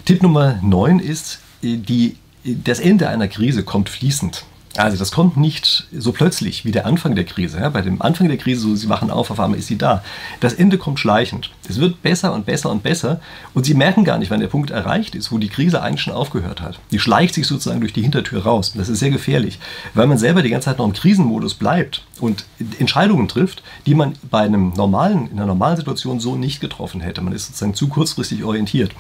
Tipp 0.05 0.23
Nummer 0.23 0.59
9 0.63 0.99
ist, 0.99 1.39
äh, 1.63 1.77
die, 1.77 2.17
das 2.43 2.81
Ende 2.81 3.09
einer 3.09 3.29
Krise 3.29 3.63
kommt 3.63 3.89
fließend. 3.89 4.45
Also 4.77 4.97
das 4.97 5.11
kommt 5.11 5.37
nicht 5.37 5.89
so 5.93 6.13
plötzlich 6.13 6.65
wie 6.65 6.71
der 6.71 6.87
Anfang 6.87 7.17
der 7.17 7.25
Krise. 7.25 7.59
Ja, 7.59 7.71
bei 7.71 7.83
dem 7.83 8.01
Anfang 8.01 8.29
der 8.29 8.37
Krise, 8.37 8.61
so 8.61 8.77
sie 8.77 8.89
wachen 8.89 9.11
auf, 9.11 9.31
auf 9.31 9.41
einmal 9.41 9.59
ist 9.59 9.67
sie 9.67 9.77
da. 9.77 10.05
Das 10.39 10.53
Ende 10.53 10.79
kommt 10.79 11.01
schleichend. 11.01 11.51
Es 11.69 11.81
wird 11.81 12.03
besser 12.03 12.33
und 12.33 12.47
besser 12.47 12.71
und 12.71 12.83
besser 12.83 13.21
und 13.53 13.67
sie 13.67 13.75
merken 13.75 14.05
gar 14.05 14.19
nicht, 14.19 14.31
wann 14.31 14.41
der 14.41 14.47
Punkt 14.47 14.71
erreicht 14.71 15.17
ist, 15.17 15.33
wo 15.33 15.39
die 15.39 15.49
Krise 15.49 15.83
eigentlich 15.83 16.03
schon 16.03 16.15
aufgehört 16.15 16.61
hat. 16.61 16.79
Die 16.93 17.01
schleicht 17.01 17.35
sich 17.35 17.49
sozusagen 17.49 17.81
durch 17.81 17.93
die 17.93 18.03
Hintertür 18.03 18.45
raus. 18.45 18.73
Das 18.77 18.89
ist 18.89 19.01
sehr 19.01 19.11
gefährlich, 19.11 19.59
weil 19.95 20.07
man 20.07 20.19
selber 20.19 20.43
die 20.43 20.51
ganze 20.51 20.67
Zeit 20.67 20.79
noch 20.79 20.87
im 20.87 20.93
Krisenmodus 20.93 21.55
bleibt 21.55 22.05
und 22.21 22.45
Entscheidungen 22.79 23.27
trifft, 23.27 23.63
die 23.87 23.95
man 23.95 24.15
bei 24.31 24.41
einem 24.41 24.73
normalen, 24.77 25.31
in 25.31 25.39
einer 25.39 25.47
normalen 25.47 25.77
Situation 25.77 26.21
so 26.21 26.37
nicht 26.37 26.61
getroffen 26.61 27.01
hätte. 27.01 27.23
Man 27.23 27.33
ist 27.33 27.47
sozusagen 27.47 27.75
zu 27.75 27.89
kurzfristig 27.89 28.45
orientiert. 28.45 28.93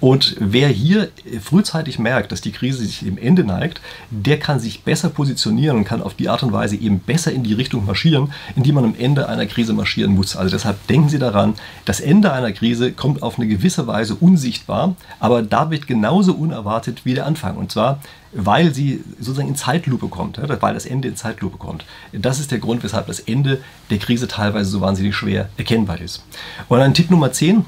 Und 0.00 0.36
wer 0.38 0.68
hier 0.68 1.10
frühzeitig 1.42 1.98
merkt, 1.98 2.32
dass 2.32 2.40
die 2.40 2.52
Krise 2.52 2.84
sich 2.84 3.00
dem 3.00 3.18
Ende 3.18 3.44
neigt, 3.44 3.80
der 4.10 4.38
kann 4.38 4.58
sich 4.58 4.82
besser 4.82 5.10
positionieren 5.18 5.78
und 5.78 5.84
kann 5.84 6.00
auf 6.00 6.14
die 6.14 6.28
Art 6.28 6.44
und 6.44 6.52
Weise 6.52 6.76
eben 6.76 7.00
besser 7.00 7.32
in 7.32 7.42
die 7.42 7.54
Richtung 7.54 7.84
marschieren, 7.84 8.32
in 8.54 8.62
die 8.62 8.70
man 8.70 8.84
am 8.84 8.94
Ende 8.96 9.28
einer 9.28 9.46
Krise 9.46 9.72
marschieren 9.72 10.14
muss. 10.14 10.36
Also 10.36 10.54
deshalb 10.54 10.86
denken 10.86 11.08
Sie 11.08 11.18
daran, 11.18 11.54
das 11.84 11.98
Ende 11.98 12.32
einer 12.32 12.52
Krise 12.52 12.92
kommt 12.92 13.24
auf 13.24 13.36
eine 13.36 13.48
gewisse 13.48 13.88
Weise 13.88 14.14
unsichtbar, 14.14 14.94
aber 15.18 15.42
da 15.42 15.72
wird 15.72 15.88
genauso 15.88 16.34
unerwartet 16.34 17.00
wie 17.04 17.14
der 17.14 17.26
Anfang. 17.26 17.56
Und 17.56 17.72
zwar 17.72 17.98
weil 18.32 18.74
sie 18.74 19.02
sozusagen 19.18 19.48
in 19.48 19.56
Zeitlupe 19.56 20.08
kommt, 20.08 20.38
weil 20.38 20.74
das 20.74 20.84
Ende 20.84 21.08
in 21.08 21.16
Zeitlupe 21.16 21.56
kommt. 21.56 21.86
Das 22.12 22.38
ist 22.38 22.50
der 22.50 22.58
Grund, 22.58 22.84
weshalb 22.84 23.06
das 23.06 23.20
Ende 23.20 23.62
der 23.88 23.96
Krise 23.98 24.28
teilweise 24.28 24.68
so 24.68 24.82
wahnsinnig 24.82 25.16
schwer 25.16 25.48
erkennbar 25.56 25.98
ist. 25.98 26.22
Und 26.68 26.80
ein 26.80 26.92
Tipp 26.92 27.10
Nummer 27.10 27.32
10, 27.32 27.64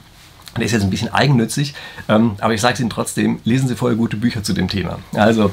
der 0.56 0.64
ist 0.64 0.72
jetzt 0.72 0.82
ein 0.82 0.90
bisschen 0.90 1.12
eigennützig, 1.12 1.74
ähm, 2.08 2.32
aber 2.40 2.54
ich 2.54 2.60
sage 2.60 2.74
es 2.74 2.80
Ihnen 2.80 2.90
trotzdem, 2.90 3.40
lesen 3.44 3.68
Sie 3.68 3.76
vorher 3.76 3.96
gute 3.96 4.16
Bücher 4.16 4.42
zu 4.42 4.52
dem 4.52 4.68
Thema. 4.68 4.98
Also 5.14 5.52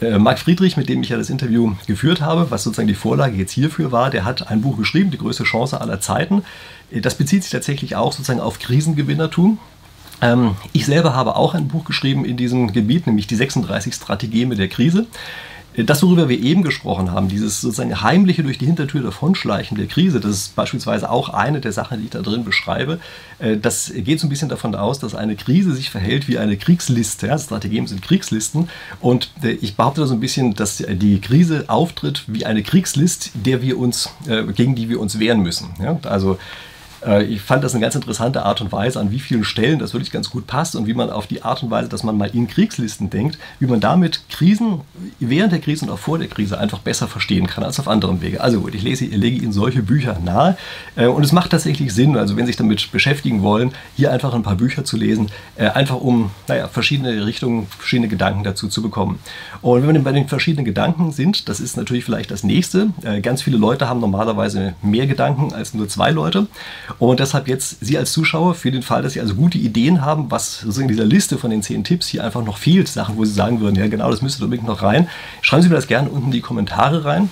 äh, 0.00 0.18
Marc 0.18 0.38
Friedrich, 0.38 0.76
mit 0.76 0.88
dem 0.88 1.02
ich 1.02 1.08
ja 1.08 1.16
das 1.16 1.30
Interview 1.30 1.74
geführt 1.86 2.20
habe, 2.20 2.50
was 2.50 2.64
sozusagen 2.64 2.88
die 2.88 2.94
Vorlage 2.94 3.36
jetzt 3.36 3.52
hierfür 3.52 3.92
war, 3.92 4.10
der 4.10 4.24
hat 4.24 4.50
ein 4.50 4.62
Buch 4.62 4.76
geschrieben, 4.76 5.10
Die 5.10 5.18
größte 5.18 5.44
Chance 5.44 5.80
aller 5.80 6.00
Zeiten. 6.00 6.44
Äh, 6.90 7.00
das 7.00 7.14
bezieht 7.16 7.42
sich 7.42 7.52
tatsächlich 7.52 7.96
auch 7.96 8.12
sozusagen 8.12 8.40
auf 8.40 8.58
Krisengewinnertum. 8.58 9.58
Ähm, 10.20 10.56
ich 10.72 10.86
selber 10.86 11.14
habe 11.14 11.36
auch 11.36 11.54
ein 11.54 11.68
Buch 11.68 11.84
geschrieben 11.84 12.24
in 12.24 12.36
diesem 12.36 12.72
Gebiet, 12.72 13.06
nämlich 13.06 13.26
die 13.26 13.36
36 13.36 13.94
Strategien 13.94 14.50
der 14.50 14.68
Krise. 14.68 15.06
Das, 15.76 16.02
worüber 16.04 16.28
wir 16.28 16.40
eben 16.40 16.62
gesprochen 16.62 17.10
haben, 17.10 17.28
dieses 17.28 17.60
sozusagen 17.60 18.00
heimliche 18.00 18.44
durch 18.44 18.58
die 18.58 18.66
Hintertür 18.66 19.02
davonschleichen 19.02 19.76
der 19.76 19.86
Krise, 19.86 20.20
das 20.20 20.30
ist 20.30 20.56
beispielsweise 20.56 21.10
auch 21.10 21.30
eine 21.30 21.60
der 21.60 21.72
Sachen, 21.72 21.98
die 21.98 22.04
ich 22.04 22.10
da 22.10 22.22
drin 22.22 22.44
beschreibe. 22.44 23.00
Äh, 23.40 23.56
das 23.56 23.92
geht 23.94 24.20
so 24.20 24.26
ein 24.26 24.30
bisschen 24.30 24.48
davon 24.48 24.74
aus, 24.76 25.00
dass 25.00 25.14
eine 25.16 25.34
Krise 25.34 25.74
sich 25.74 25.90
verhält 25.90 26.28
wie 26.28 26.38
eine 26.38 26.56
Kriegsliste. 26.56 27.26
Ja, 27.26 27.38
Strategien 27.38 27.88
sind 27.88 28.02
Kriegslisten. 28.02 28.68
Und 29.00 29.30
äh, 29.42 29.50
ich 29.50 29.74
behaupte 29.74 30.02
da 30.02 30.06
so 30.06 30.14
ein 30.14 30.20
bisschen, 30.20 30.54
dass 30.54 30.76
die 30.76 31.20
Krise 31.20 31.64
auftritt 31.66 32.22
wie 32.28 32.46
eine 32.46 32.62
Kriegslist, 32.62 33.32
der 33.34 33.60
wir 33.60 33.78
uns, 33.78 34.10
äh, 34.28 34.44
gegen 34.52 34.76
die 34.76 34.88
wir 34.88 35.00
uns 35.00 35.18
wehren 35.18 35.40
müssen. 35.40 35.70
Ja, 35.82 35.98
also 36.04 36.38
ich 37.26 37.40
fand 37.40 37.62
das 37.62 37.74
eine 37.74 37.82
ganz 37.82 37.94
interessante 37.94 38.44
Art 38.44 38.60
und 38.60 38.72
Weise, 38.72 38.98
an 38.98 39.10
wie 39.10 39.20
vielen 39.20 39.44
Stellen 39.44 39.78
das 39.78 39.92
wirklich 39.92 40.10
ganz 40.10 40.30
gut 40.30 40.46
passt 40.46 40.74
und 40.76 40.86
wie 40.86 40.94
man 40.94 41.10
auf 41.10 41.26
die 41.26 41.42
Art 41.42 41.62
und 41.62 41.70
Weise, 41.70 41.88
dass 41.88 42.02
man 42.02 42.16
mal 42.16 42.30
in 42.32 42.48
Kriegslisten 42.48 43.10
denkt, 43.10 43.38
wie 43.58 43.66
man 43.66 43.80
damit 43.80 44.22
Krisen 44.28 44.80
während 45.20 45.52
der 45.52 45.60
Krise 45.60 45.84
und 45.84 45.90
auch 45.90 45.98
vor 45.98 46.18
der 46.18 46.28
Krise 46.28 46.58
einfach 46.58 46.78
besser 46.78 47.06
verstehen 47.08 47.46
kann 47.46 47.64
als 47.64 47.78
auf 47.78 47.88
anderen 47.88 48.22
Wege. 48.22 48.40
Also 48.40 48.60
gut, 48.60 48.74
ich 48.74 48.82
lese, 48.82 49.04
lege 49.04 49.42
Ihnen 49.42 49.52
solche 49.52 49.82
Bücher 49.82 50.18
nahe 50.24 50.56
äh, 50.96 51.06
und 51.06 51.24
es 51.24 51.32
macht 51.32 51.50
tatsächlich 51.50 51.92
Sinn, 51.92 52.16
also 52.16 52.36
wenn 52.36 52.46
Sie 52.46 52.52
sich 52.52 52.56
damit 52.56 52.90
beschäftigen 52.92 53.42
wollen, 53.42 53.72
hier 53.96 54.12
einfach 54.12 54.32
ein 54.34 54.42
paar 54.42 54.56
Bücher 54.56 54.84
zu 54.84 54.96
lesen, 54.96 55.28
äh, 55.56 55.68
einfach 55.68 55.96
um 55.96 56.30
naja, 56.48 56.68
verschiedene 56.68 57.26
Richtungen, 57.26 57.66
verschiedene 57.66 58.08
Gedanken 58.08 58.44
dazu 58.44 58.68
zu 58.68 58.82
bekommen. 58.82 59.18
Und 59.62 59.86
wenn 59.86 59.94
wir 59.94 60.02
bei 60.02 60.12
den 60.12 60.28
verschiedenen 60.28 60.64
Gedanken 60.64 61.12
sind, 61.12 61.48
das 61.48 61.60
ist 61.60 61.76
natürlich 61.76 62.04
vielleicht 62.04 62.30
das 62.30 62.44
nächste. 62.44 62.88
Ganz 63.22 63.42
viele 63.42 63.56
Leute 63.56 63.88
haben 63.88 64.00
normalerweise 64.00 64.74
mehr 64.82 65.06
Gedanken 65.06 65.52
als 65.52 65.74
nur 65.74 65.88
zwei 65.88 66.10
Leute. 66.10 66.46
Und 66.98 67.20
deshalb 67.20 67.48
jetzt 67.48 67.84
Sie 67.84 67.98
als 67.98 68.12
Zuschauer, 68.12 68.54
für 68.54 68.70
den 68.70 68.82
Fall, 68.82 69.02
dass 69.02 69.14
Sie 69.14 69.20
also 69.20 69.34
gute 69.34 69.58
Ideen 69.58 70.02
haben, 70.02 70.30
was 70.30 70.60
sozusagen 70.60 70.88
in 70.88 70.94
dieser 70.94 71.04
Liste 71.04 71.38
von 71.38 71.50
den 71.50 71.62
zehn 71.62 71.84
Tipps 71.84 72.06
hier 72.06 72.24
einfach 72.24 72.44
noch 72.44 72.58
fehlt, 72.58 72.88
Sachen, 72.88 73.16
wo 73.16 73.24
Sie 73.24 73.32
sagen 73.32 73.60
würden, 73.60 73.76
ja 73.76 73.88
genau, 73.88 74.10
das 74.10 74.22
müsste 74.22 74.44
unbedingt 74.44 74.68
noch 74.68 74.82
rein, 74.82 75.08
schreiben 75.42 75.62
Sie 75.62 75.68
mir 75.68 75.76
das 75.76 75.86
gerne 75.86 76.08
unten 76.08 76.26
in 76.26 76.32
die 76.32 76.40
Kommentare 76.40 77.04
rein. 77.04 77.30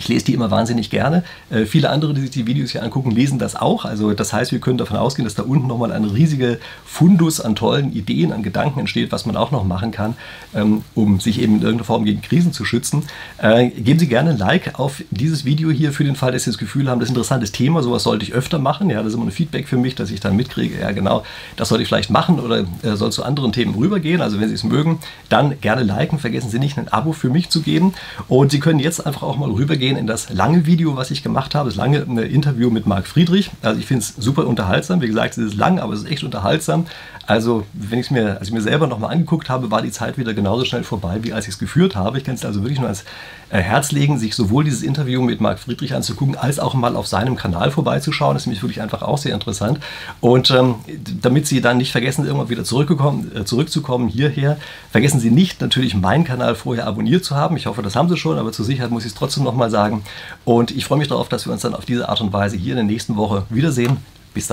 Ich 0.00 0.08
lese 0.08 0.24
die 0.24 0.34
immer 0.34 0.50
wahnsinnig 0.50 0.88
gerne. 0.88 1.24
Äh, 1.50 1.66
viele 1.66 1.90
andere, 1.90 2.14
die 2.14 2.22
sich 2.22 2.30
die 2.30 2.46
Videos 2.46 2.70
hier 2.70 2.82
angucken, 2.82 3.10
lesen 3.10 3.38
das 3.38 3.54
auch. 3.54 3.84
Also 3.84 4.14
das 4.14 4.32
heißt, 4.32 4.50
wir 4.50 4.58
können 4.58 4.78
davon 4.78 4.96
ausgehen, 4.96 5.24
dass 5.24 5.34
da 5.34 5.42
unten 5.42 5.66
nochmal 5.66 5.92
ein 5.92 6.04
riesiger 6.04 6.56
Fundus 6.86 7.38
an 7.38 7.54
tollen 7.54 7.92
Ideen, 7.92 8.32
an 8.32 8.42
Gedanken 8.42 8.80
entsteht, 8.80 9.12
was 9.12 9.26
man 9.26 9.36
auch 9.36 9.50
noch 9.50 9.62
machen 9.62 9.90
kann, 9.90 10.16
ähm, 10.54 10.82
um 10.94 11.20
sich 11.20 11.38
eben 11.38 11.56
in 11.56 11.60
irgendeiner 11.60 11.84
Form 11.84 12.06
gegen 12.06 12.22
Krisen 12.22 12.54
zu 12.54 12.64
schützen. 12.64 13.04
Äh, 13.36 13.68
geben 13.68 13.98
Sie 13.98 14.08
gerne 14.08 14.30
ein 14.30 14.38
Like 14.38 14.78
auf 14.78 15.02
dieses 15.10 15.44
Video 15.44 15.70
hier 15.70 15.92
für 15.92 16.04
den 16.04 16.16
Fall, 16.16 16.32
dass 16.32 16.44
Sie 16.44 16.50
das 16.50 16.56
Gefühl 16.56 16.88
haben, 16.88 16.98
das 16.98 17.08
ist 17.08 17.10
ein 17.10 17.16
interessantes 17.16 17.52
Thema, 17.52 17.82
sowas 17.82 18.02
sollte 18.02 18.24
ich 18.24 18.32
öfter 18.32 18.58
machen. 18.58 18.88
Ja, 18.88 19.02
das 19.02 19.08
ist 19.08 19.14
immer 19.16 19.26
ein 19.26 19.30
Feedback 19.30 19.68
für 19.68 19.76
mich, 19.76 19.96
dass 19.96 20.10
ich 20.10 20.20
dann 20.20 20.34
mitkriege, 20.34 20.80
ja 20.80 20.92
genau, 20.92 21.24
das 21.56 21.68
sollte 21.68 21.82
ich 21.82 21.88
vielleicht 21.88 22.08
machen 22.08 22.40
oder 22.40 22.60
äh, 22.82 22.96
soll 22.96 23.12
zu 23.12 23.22
anderen 23.22 23.52
Themen 23.52 23.74
rübergehen. 23.74 24.22
Also 24.22 24.40
wenn 24.40 24.48
Sie 24.48 24.54
es 24.54 24.64
mögen, 24.64 24.98
dann 25.28 25.60
gerne 25.60 25.82
liken. 25.82 26.18
Vergessen 26.18 26.48
Sie 26.48 26.58
nicht, 26.58 26.78
ein 26.78 26.88
Abo 26.88 27.12
für 27.12 27.28
mich 27.28 27.50
zu 27.50 27.60
geben. 27.60 27.92
Und 28.28 28.50
Sie 28.50 28.60
können 28.60 28.78
jetzt 28.78 29.06
einfach 29.06 29.24
auch 29.24 29.36
mal 29.36 29.50
rübergehen 29.50 29.89
in 29.96 30.06
das 30.06 30.30
lange 30.30 30.66
Video, 30.66 30.96
was 30.96 31.10
ich 31.10 31.22
gemacht 31.22 31.54
habe, 31.54 31.68
das 31.68 31.76
lange 31.76 31.98
Interview 31.98 32.70
mit 32.70 32.86
Marc 32.86 33.06
Friedrich. 33.06 33.50
Also 33.62 33.80
ich 33.80 33.86
finde 33.86 34.02
es 34.02 34.14
super 34.16 34.46
unterhaltsam. 34.46 35.00
Wie 35.00 35.06
gesagt, 35.06 35.38
es 35.38 35.44
ist 35.44 35.54
lang, 35.54 35.78
aber 35.78 35.94
es 35.94 36.00
ist 36.00 36.10
echt 36.10 36.24
unterhaltsam. 36.24 36.86
Also, 37.30 37.64
wenn 37.72 38.00
ich 38.00 38.10
mir, 38.10 38.38
als 38.40 38.48
ich 38.48 38.54
mir 38.54 38.60
selber 38.60 38.88
nochmal 38.88 39.12
angeguckt 39.12 39.48
habe, 39.48 39.70
war 39.70 39.82
die 39.82 39.92
Zeit 39.92 40.18
wieder 40.18 40.34
genauso 40.34 40.64
schnell 40.64 40.82
vorbei, 40.82 41.18
wie 41.22 41.32
als 41.32 41.46
ich 41.46 41.54
es 41.54 41.58
geführt 41.60 41.94
habe. 41.94 42.18
Ich 42.18 42.24
kann 42.24 42.34
es 42.34 42.44
also 42.44 42.62
wirklich 42.62 42.80
nur 42.80 42.88
ans 42.88 43.04
äh, 43.50 43.58
Herz 43.58 43.92
legen, 43.92 44.18
sich 44.18 44.34
sowohl 44.34 44.64
dieses 44.64 44.82
Interview 44.82 45.22
mit 45.22 45.40
Marc 45.40 45.60
Friedrich 45.60 45.94
anzugucken, 45.94 46.36
als 46.36 46.58
auch 46.58 46.74
mal 46.74 46.96
auf 46.96 47.06
seinem 47.06 47.36
Kanal 47.36 47.70
vorbeizuschauen. 47.70 48.34
Das 48.34 48.42
ist 48.42 48.46
nämlich 48.46 48.64
wirklich 48.64 48.82
einfach 48.82 49.02
auch 49.02 49.18
sehr 49.18 49.32
interessant. 49.32 49.78
Und 50.20 50.50
ähm, 50.50 50.76
damit 51.22 51.46
Sie 51.46 51.60
dann 51.60 51.76
nicht 51.76 51.92
vergessen, 51.92 52.24
irgendwann 52.24 52.48
wieder 52.48 52.64
zurückgekommen, 52.64 53.30
äh, 53.36 53.44
zurückzukommen 53.44 54.08
hierher, 54.08 54.56
vergessen 54.90 55.20
Sie 55.20 55.30
nicht, 55.30 55.60
natürlich 55.60 55.94
meinen 55.94 56.24
Kanal 56.24 56.56
vorher 56.56 56.88
abonniert 56.88 57.24
zu 57.24 57.36
haben. 57.36 57.56
Ich 57.56 57.66
hoffe, 57.66 57.82
das 57.82 57.94
haben 57.94 58.08
Sie 58.08 58.16
schon, 58.16 58.38
aber 58.38 58.50
zur 58.50 58.64
Sicherheit 58.64 58.90
muss 58.90 59.04
ich 59.04 59.12
es 59.12 59.14
trotzdem 59.14 59.44
nochmal 59.44 59.69
sagen. 59.70 60.02
Und 60.44 60.70
ich 60.70 60.84
freue 60.84 60.98
mich 60.98 61.08
darauf, 61.08 61.28
dass 61.28 61.46
wir 61.46 61.52
uns 61.52 61.62
dann 61.62 61.74
auf 61.74 61.84
diese 61.84 62.08
Art 62.08 62.20
und 62.20 62.32
Weise 62.32 62.56
hier 62.56 62.72
in 62.72 62.76
der 62.76 62.84
nächsten 62.84 63.16
Woche 63.16 63.44
wiedersehen. 63.50 63.98